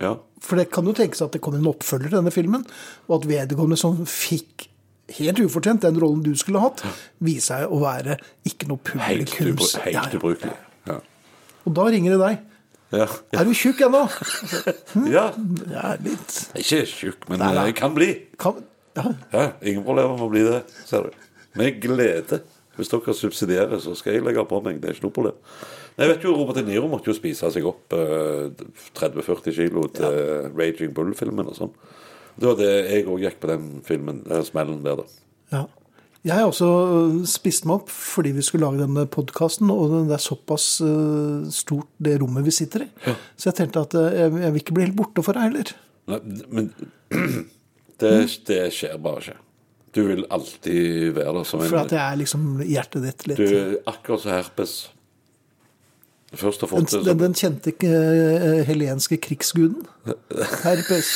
Ja. 0.00 0.14
For 0.40 0.56
det 0.56 0.70
kan 0.72 0.86
jo 0.88 0.92
tenkes 0.96 1.20
at 1.24 1.32
det 1.36 1.40
kommer 1.44 1.60
en 1.60 1.68
oppfølger 1.68 2.08
til 2.08 2.20
denne 2.20 2.32
filmen, 2.32 2.64
og 3.08 3.18
at 3.20 3.28
vedkommende 3.28 3.76
som 3.80 3.98
fikk 4.08 4.68
helt 5.18 5.40
ufortjent 5.42 5.82
den 5.82 5.98
rollen 6.00 6.22
du 6.24 6.30
skulle 6.38 6.60
hatt, 6.62 6.84
viser 7.20 7.64
seg 7.66 7.72
å 7.74 7.80
være 7.82 8.16
ikke 8.46 8.68
noe 8.70 8.78
Helt, 9.04 9.34
ubru 9.34 9.56
publikums... 9.56 9.74
helt 9.84 9.96
Ja, 9.96 10.04
ja. 10.06 10.20
ubrukelig. 10.20 10.54
Ja. 10.88 11.00
Og 11.66 11.74
da 11.76 11.88
ringer 11.92 12.14
det 12.16 12.20
deg. 12.22 12.38
Ja. 12.90 13.06
Er 13.38 13.46
du 13.46 13.52
tjukk 13.54 13.80
ennå? 13.86 14.00
ja. 15.16 15.28
Jeg 15.36 15.82
er 15.82 16.00
litt 16.04 16.38
Ikke 16.58 16.80
tjukk, 16.90 17.28
men 17.30 17.38
Nei, 17.42 17.52
nei. 17.54 17.66
jeg 17.70 17.76
kan 17.78 17.94
bli. 17.94 18.08
kan... 18.40 18.62
ja. 18.98 19.04
Ja, 19.32 19.44
Ingen 19.62 19.84
problemer 19.86 20.16
med 20.16 20.26
å 20.26 20.30
bli 20.32 20.42
det, 20.46 20.62
ser 20.88 21.06
du. 21.06 21.28
Med 21.58 21.78
glede. 21.82 22.40
Hvis 22.78 22.90
dere 22.90 23.14
subsidierer, 23.14 23.78
så 23.82 23.94
skal 23.98 24.16
jeg 24.16 24.24
legge 24.26 24.42
på 24.48 24.58
meg. 24.64 24.78
Det 24.82 24.88
er 24.90 24.96
ikke 24.96 25.06
noe 25.08 25.14
problem. 25.16 25.38
Jeg 26.00 26.08
vet 26.08 26.22
jo, 26.24 26.34
Robert 26.38 26.56
De 26.56 26.62
Niro 26.64 26.88
måtte 26.88 27.10
jo 27.10 27.14
spise 27.16 27.50
seg 27.52 27.66
opp 27.68 27.92
eh, 27.92 28.46
30-40 28.96 29.56
kilo 29.58 29.82
til 29.92 30.50
Raging 30.56 30.94
Bull-filmen 30.96 31.50
og 31.50 31.58
sånn. 31.58 31.74
Det 32.40 32.46
var 32.46 32.56
det 32.58 32.70
jeg 32.94 33.06
òg 33.10 33.20
gikk 33.26 33.40
på 33.42 33.50
den 33.50 33.66
filmen, 33.84 34.22
den 34.24 34.46
smellen 34.46 34.80
der, 34.86 35.02
da. 35.02 35.20
Ja. 35.52 35.62
Jeg 36.24 36.36
har 36.36 36.44
også 36.50 36.66
øh, 36.68 37.20
spist 37.28 37.64
meg 37.64 37.80
opp 37.80 37.92
fordi 37.92 38.34
vi 38.36 38.42
skulle 38.44 38.66
lage 38.66 38.82
denne 38.82 39.06
podkasten, 39.08 39.70
og 39.72 39.94
det 40.08 40.16
er 40.18 40.20
såpass 40.20 40.80
øh, 40.84 41.46
stort 41.54 41.88
det 41.96 42.18
rommet 42.20 42.44
vi 42.44 42.52
sitter 42.52 42.84
i. 42.84 42.88
Så 43.36 43.48
jeg 43.48 43.56
tenkte 43.62 43.80
at 43.86 43.96
øh, 43.96 44.08
jeg, 44.18 44.34
jeg 44.42 44.52
vil 44.52 44.60
ikke 44.60 44.76
bli 44.76 44.84
helt 44.84 44.98
borte 44.98 45.24
for 45.24 45.36
deg 45.36 45.48
heller. 45.48 45.72
Nei, 46.10 46.20
men 46.52 46.68
det, 48.02 48.12
det 48.50 48.60
skjer 48.76 49.00
bare 49.00 49.24
ikke. 49.24 49.38
Du 49.96 50.04
vil 50.06 50.24
alltid 50.30 51.10
være 51.16 51.34
der 51.34 51.44
som 51.48 51.64
en 51.64 51.70
For 51.72 51.82
at 51.82 51.92
jeg 51.96 52.04
er 52.04 52.18
liksom 52.20 52.46
hjertet 52.62 53.06
ditt 53.08 53.26
litt. 53.26 53.40
Du 53.40 53.78
akkurat 53.90 54.22
som 54.22 54.36
herpes. 54.36 54.74
Først 56.30 56.62
har 56.62 56.68
Den, 56.70 57.04
den, 57.08 57.18
den 57.18 57.34
kjente 57.34 57.72
uh, 57.82 58.60
helenske 58.68 59.16
krigsguden. 59.18 59.82
Herpes. 60.64 61.08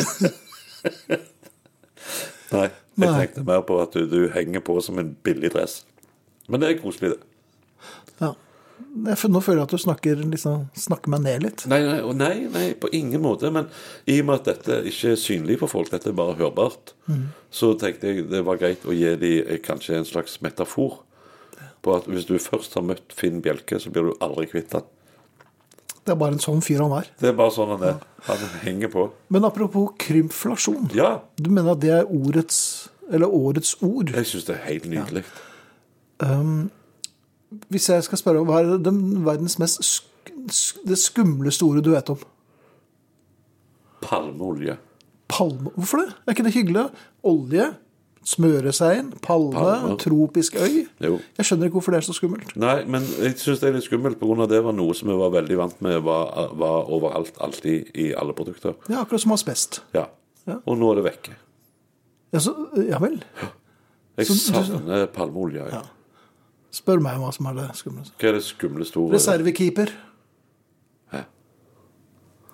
Nei, 2.56 2.66
jeg 3.06 3.16
tenkte 3.24 3.46
mer 3.48 3.64
på 3.66 3.80
at 3.82 3.96
du, 3.96 4.04
du 4.10 4.28
henger 4.34 4.62
på 4.64 4.76
som 4.84 5.00
en 5.00 5.14
billig 5.26 5.52
dress. 5.54 5.80
Men 6.50 6.62
det 6.62 6.70
er 6.70 6.80
koselig, 6.80 7.14
det. 7.14 7.26
Ja. 8.20 8.34
Nå 8.80 9.40
føler 9.44 9.60
jeg 9.60 9.66
at 9.68 9.74
du 9.74 9.80
snakker, 9.80 10.22
liksom, 10.32 10.64
snakker 10.78 11.12
meg 11.12 11.22
ned 11.22 11.44
litt. 11.44 11.64
Nei, 11.70 11.78
nei, 11.84 11.98
nei, 12.16 12.34
nei, 12.50 12.64
på 12.80 12.90
ingen 12.96 13.22
måte. 13.22 13.50
Men 13.54 13.68
i 14.10 14.18
og 14.22 14.30
med 14.30 14.40
at 14.40 14.48
dette 14.50 14.80
ikke 14.90 15.12
er 15.14 15.20
synlig 15.20 15.60
for 15.60 15.70
folk, 15.70 15.92
dette 15.92 16.10
er 16.10 16.16
bare 16.16 16.38
hørbart, 16.40 16.94
så 17.54 17.74
tenkte 17.78 18.10
jeg 18.10 18.26
det 18.32 18.42
var 18.46 18.58
greit 18.60 18.86
å 18.88 18.96
gi 18.96 19.12
de 19.20 19.34
eh, 19.44 19.60
kanskje 19.62 20.00
en 20.00 20.08
slags 20.08 20.40
metafor. 20.44 21.02
På 21.84 21.94
at 21.96 22.08
hvis 22.10 22.26
du 22.28 22.34
først 22.40 22.74
har 22.76 22.84
møtt 22.84 23.14
Finn 23.16 23.38
Bjelke, 23.44 23.78
så 23.80 23.92
blir 23.92 24.10
du 24.10 24.24
aldri 24.24 24.48
kvitt 24.50 24.74
han. 24.76 24.88
Det 26.04 26.14
er 26.14 26.18
bare 26.20 26.32
en 26.36 26.40
sånn 26.42 26.62
fyr 26.64 26.80
han 26.82 26.94
er. 26.96 27.08
Det 27.20 27.28
er 27.28 27.36
bare 27.36 27.52
sånn 27.54 27.70
han 27.74 27.82
er. 27.90 27.98
Han 28.26 28.44
henger 28.64 28.88
på. 28.92 29.06
Men 29.28 29.44
apropos 29.48 29.92
krymflasjon. 30.00 30.90
Ja, 30.96 31.20
Du 31.36 31.50
mener 31.50 31.72
at 31.76 31.80
det 31.84 31.90
er 31.92 32.08
årets, 32.08 32.88
eller 33.10 33.28
årets 33.28 33.76
ord? 33.82 34.10
jeg 34.14 34.26
syns 34.26 34.44
det 34.48 34.56
er 34.56 34.64
helt 34.66 34.86
nydelig. 34.90 35.24
Hvis 37.70 37.88
jeg 37.90 38.04
skal 38.06 38.18
spørre, 38.20 38.44
hva 38.46 38.60
er 38.62 38.76
den 38.78 39.24
verdens 39.26 39.58
mest 39.58 39.82
sk 39.84 40.06
sk 40.50 40.78
det 40.86 40.96
skumleste 40.98 41.64
ordet 41.66 41.82
du 41.84 41.90
vet 41.92 42.10
om? 42.12 42.18
Palmeolje. 44.02 44.76
Palme. 45.28 45.70
Hvorfor 45.76 46.00
det? 46.02 46.12
Er 46.26 46.32
ikke 46.34 46.44
det 46.46 46.54
hyggelig? 46.54 46.84
Olje, 47.26 47.66
smøre 48.24 48.72
seg 48.76 48.98
inn, 48.98 49.10
palme, 49.24 49.52
Palme. 49.56 49.94
tropisk 49.98 50.54
øy. 50.60 50.86
Jo. 51.00 51.18
Jeg 51.38 51.46
skjønner 51.46 51.66
ikke 51.70 51.78
hvorfor 51.78 51.94
det 51.94 52.00
er 52.02 52.06
så 52.08 52.12
skummelt. 52.14 52.50
Nei, 52.60 52.84
men 52.84 53.02
jeg 53.22 53.38
syns 53.40 53.60
det 53.62 53.68
er 53.70 53.72
litt 53.78 53.86
skummelt 53.86 54.18
pga. 54.20 54.46
det 54.50 54.62
var 54.64 54.72
noe 54.76 54.94
som 54.94 55.08
vi 55.08 55.16
var 55.16 55.30
veldig 55.30 55.56
vant 55.56 55.80
med 55.82 56.02
var, 56.04 56.50
var 56.60 56.90
overalt, 56.92 57.32
alltid, 57.40 57.88
i 57.96 58.10
alle 58.14 58.32
produkter. 58.36 58.74
Ja, 58.88 59.00
akkurat 59.04 59.20
som 59.24 59.32
asbest. 59.32 59.80
Ja. 59.96 60.06
Ja. 60.46 60.58
Og 60.66 60.76
nå 60.78 60.90
er 60.92 61.00
det 61.00 61.04
vekke. 61.04 61.32
Ja, 62.32 62.38
så, 62.38 62.52
ja 62.88 62.98
vel. 63.02 63.22
Jeg 64.18 64.26
Så 64.26 64.34
du- 64.34 64.64
savner 64.64 65.06
palmeolje. 65.06 65.64
Ja. 65.72 65.82
Spør 66.72 67.00
meg 67.02 67.16
hva 67.18 67.32
som 67.34 67.46
er 67.46 67.54
det 67.54 67.68
skumleste. 67.74 68.12
Hva 68.20 68.28
er 68.28 68.32
det 68.36 68.44
skumleste 68.44 68.96
ordet? 69.00 69.14
Reservekeeper. 69.16 69.90
Hæ? 71.12 71.22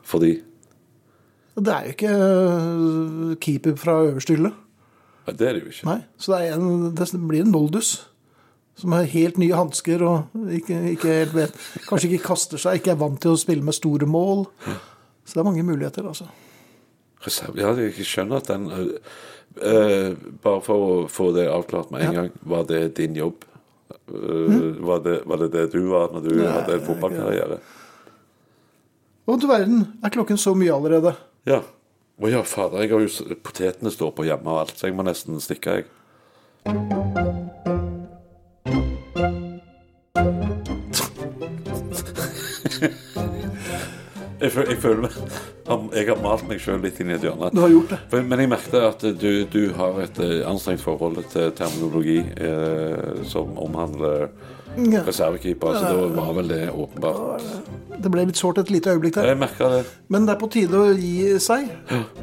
Fordi 0.05 0.43
Det 1.57 1.69
er 1.73 1.83
jo 1.85 1.89
ikke 1.97 2.13
øh, 2.15 3.37
keeper 3.41 3.77
fra 3.77 3.99
øverste 4.05 4.35
hylle. 4.37 4.53
Ja, 5.27 5.33
Det 5.33 5.49
er 5.49 5.57
det 5.57 5.63
jo 5.65 5.73
ikke. 5.73 5.87
Nei, 5.89 5.99
så 6.19 6.33
det, 6.37 6.53
en, 6.55 6.95
det 6.95 7.09
blir 7.29 7.43
en 7.45 7.53
noldus. 7.55 7.95
Som 8.77 8.93
har 8.93 9.07
helt 9.09 9.39
nye 9.41 9.57
hansker 9.57 10.03
og 10.05 10.35
ikke, 10.53 10.77
ikke 10.93 11.09
helt 11.09 11.33
vet 11.33 11.55
Kanskje 11.89 12.11
ikke 12.11 12.27
kaster 12.27 12.61
seg, 12.61 12.77
ikke 12.83 12.91
er 12.93 12.99
vant 13.01 13.17
til 13.25 13.33
å 13.33 13.39
spille 13.41 13.65
med 13.65 13.73
store 13.73 14.05
mål. 14.05 14.45
Så 15.25 15.33
det 15.33 15.41
er 15.41 15.47
mange 15.49 15.65
muligheter, 15.65 16.05
altså. 16.07 16.27
Reserve, 17.25 17.57
ja, 17.59 17.71
jeg 17.81 18.05
skjønner 18.05 18.43
at 18.43 18.51
den 18.53 18.67
uh, 18.69 20.13
Bare 20.45 20.61
for 20.63 20.85
å 20.85 20.99
få 21.09 21.31
det 21.35 21.47
avklart 21.49 21.91
med 21.91 22.05
en 22.05 22.13
Ja. 22.13 22.21
gang. 22.21 22.31
Var 22.45 22.67
det 22.69 22.83
din 23.01 23.17
jobb? 23.17 23.47
Øh, 24.13 24.77
var, 24.87 25.01
det, 25.03 25.21
var 25.27 25.41
det 25.41 25.49
det 25.55 25.65
du 25.73 25.81
var 25.89 26.13
når 26.13 26.23
du 26.29 26.35
Nei, 26.37 26.47
hadde 26.53 26.77
fotballkarriere? 26.85 27.57
Å, 29.27 29.37
du 29.41 29.47
verden, 29.51 29.81
er 30.05 30.13
klokken 30.15 30.39
så 30.39 30.53
mye 30.59 30.75
allerede? 30.75 31.15
Ja. 31.49 31.63
Å 32.17 32.29
ja, 32.33 32.41
fader. 32.49 32.85
Jeg 32.85 32.95
har 32.95 33.03
jo 33.05 33.37
Potetene 33.45 33.93
står 33.93 34.15
på 34.17 34.25
hjemme 34.25 34.55
og 34.55 34.63
alt, 34.63 34.79
så 34.79 34.89
jeg 34.89 34.97
må 34.97 35.05
nesten 35.05 35.37
stikke, 35.43 35.81
jeg. 35.81 35.91
Jeg, 44.41 44.51
føl, 44.53 44.67
jeg 44.69 44.79
føler 44.83 45.15
Jeg 45.97 46.07
har 46.11 46.19
malt 46.23 46.43
meg 46.49 46.61
sjøl 46.61 46.83
litt 46.85 46.99
inn 47.01 47.11
i 47.11 47.15
et 47.17 47.23
hjørne. 47.25 47.49
Du 47.55 47.61
har 47.63 47.71
gjort 47.73 47.95
det. 47.95 47.99
For- 48.13 48.23
Men 48.23 48.43
jeg 48.45 48.49
merket 48.53 48.75
at 48.85 49.07
du, 49.21 49.31
du 49.53 49.63
har 49.79 50.01
et 50.05 50.19
eh, 50.21 50.43
anstrengt 50.51 50.83
forhold 50.85 51.23
til 51.33 51.51
terminologi 51.57 52.19
eh, 52.37 53.25
som 53.25 53.57
omhandler 53.59 54.29
Ja. 54.77 55.01
reservekeeper. 55.07 55.73
Så 55.73 55.89
da 55.89 56.09
var 56.21 56.35
vel 56.37 56.49
det 56.53 56.69
åpenbart. 56.69 57.41
Det 57.97 58.11
ble 58.13 58.27
litt 58.29 58.37
sårt 58.37 58.59
et 58.61 58.69
lite 58.71 58.93
øyeblikk 58.93 59.15
der. 59.17 59.31
Jeg 59.31 59.39
merka 59.41 59.71
det. 59.73 59.79
Men 60.13 60.27
det 60.29 60.35
er 60.35 60.41
på 60.43 60.51
tide 60.53 60.77
å 60.77 60.91
gi 60.93 61.39
seg. 61.41 61.71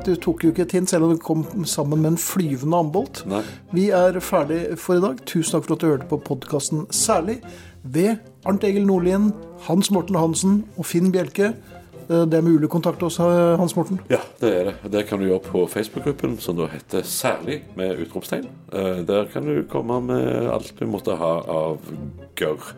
Du 0.06 0.12
tok 0.22 0.44
jo 0.46 0.52
ikke 0.54 0.68
et 0.68 0.76
hint, 0.78 0.92
selv 0.92 1.08
om 1.08 1.16
du 1.16 1.18
kom 1.24 1.42
sammen 1.66 2.04
med 2.04 2.12
en 2.12 2.18
flyvende 2.22 2.78
ambolt. 2.78 3.24
Nei. 3.26 3.42
Vi 3.74 3.88
er 3.90 4.20
ferdig 4.22 4.78
for 4.78 5.00
i 5.00 5.02
dag. 5.02 5.24
Tusen 5.26 5.56
takk 5.58 5.66
for 5.66 5.74
at 5.80 5.82
du 5.82 5.88
hørte 5.96 6.10
på 6.12 6.22
podkasten 6.30 6.86
Særlig 6.94 7.40
ved 7.84 8.20
Arnt 8.46 8.64
Egil 8.70 8.86
Nordlien, 8.86 9.32
Hans 9.66 9.90
Morten 9.90 10.16
Hansen 10.22 10.60
og 10.78 10.86
Finn 10.86 11.10
Bjelke. 11.12 11.56
Eh, 12.10 12.26
Det 12.26 12.38
er 12.38 12.42
mulig 12.46 12.68
å 12.68 12.72
kontakte 12.72 13.06
oss, 13.06 13.20
eh, 13.20 13.58
Hans 13.58 13.76
Morten. 13.76 14.00
Ja, 14.10 14.20
det 14.40 14.54
er 14.54 14.64
det. 14.66 14.92
Det 14.92 15.08
kan 15.08 15.20
du 15.20 15.26
gjøre 15.28 15.44
på 15.46 15.66
Facebook-gruppen, 15.70 16.40
som 16.40 16.58
da 16.58 16.68
heter 16.68 17.02
Særlig 17.04 17.62
med 17.76 18.00
utropstegn. 18.00 18.48
Eh, 18.72 19.04
Der 19.04 19.26
kan 19.26 19.46
du 19.46 19.64
komme 19.64 20.02
med 20.02 20.50
alt 20.50 20.74
du 20.80 20.86
måtte 20.86 21.16
ha 21.18 21.34
av 21.48 21.80
gørr 22.36 22.74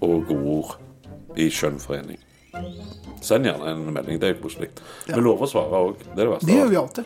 og 0.00 0.26
godord 0.28 0.76
i 1.36 1.48
skjønnforening. 1.50 2.18
Send 3.20 3.46
gjerne 3.46 3.66
en 3.66 3.92
melding, 3.92 4.20
det 4.20 4.28
er 4.28 4.34
jo 4.34 4.50
Ja. 5.08 5.14
Vi 5.16 5.20
lover 5.20 5.46
å 5.46 5.50
svare 5.50 5.70
òg. 5.72 5.96
Det 6.14 6.18
er 6.18 6.24
det 6.24 6.32
verste. 6.34 6.46
Det 6.46 6.54
gjør 6.54 6.68
vi 6.68 6.76
alltid. 6.76 7.04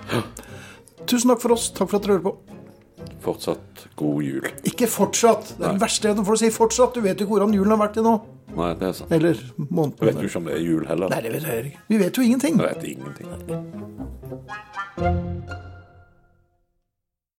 Tusen 1.06 1.30
takk 1.30 1.40
for 1.40 1.52
oss. 1.52 1.70
Takk 1.70 1.88
for 1.88 1.96
at 1.96 2.02
dere 2.02 2.18
hører 2.18 2.22
på. 2.22 2.36
Fortsatt 3.22 3.86
god 3.98 4.22
jul. 4.22 4.46
Ikke 4.68 4.86
fortsatt. 4.90 5.54
Det 5.58 5.64
er 5.66 5.72
den 5.74 5.80
verste 5.82 6.08
jeg 6.10 6.26
får 6.26 6.36
si 6.42 6.50
fortsatt. 6.54 6.94
Du 6.94 7.00
vet 7.04 7.18
jo 7.18 7.26
ikke 7.26 7.34
hvordan 7.36 7.54
julen 7.56 7.74
har 7.74 7.80
vært 7.82 7.94
til 7.98 8.06
nå. 8.06 8.14
Nei, 8.56 8.72
det 8.80 8.88
er 8.88 8.94
sant. 8.96 9.12
Eller 9.12 9.34
Jeg 9.34 10.06
vet 10.08 10.22
jo 10.22 10.28
ikke 10.30 10.40
om 10.40 10.46
det 10.48 10.54
er 10.54 10.62
jul 10.64 10.86
heller. 10.88 11.08
Nei, 11.12 11.20
det 11.26 11.32
vet 11.34 11.48
jeg 11.48 11.64
ikke. 11.72 11.80
Vi 11.88 11.96
vet 12.04 12.16
jo 12.16 12.22
ingenting. 12.28 12.54
Jeg 12.58 12.68
vet 12.68 12.84
ingenting. 12.94 13.28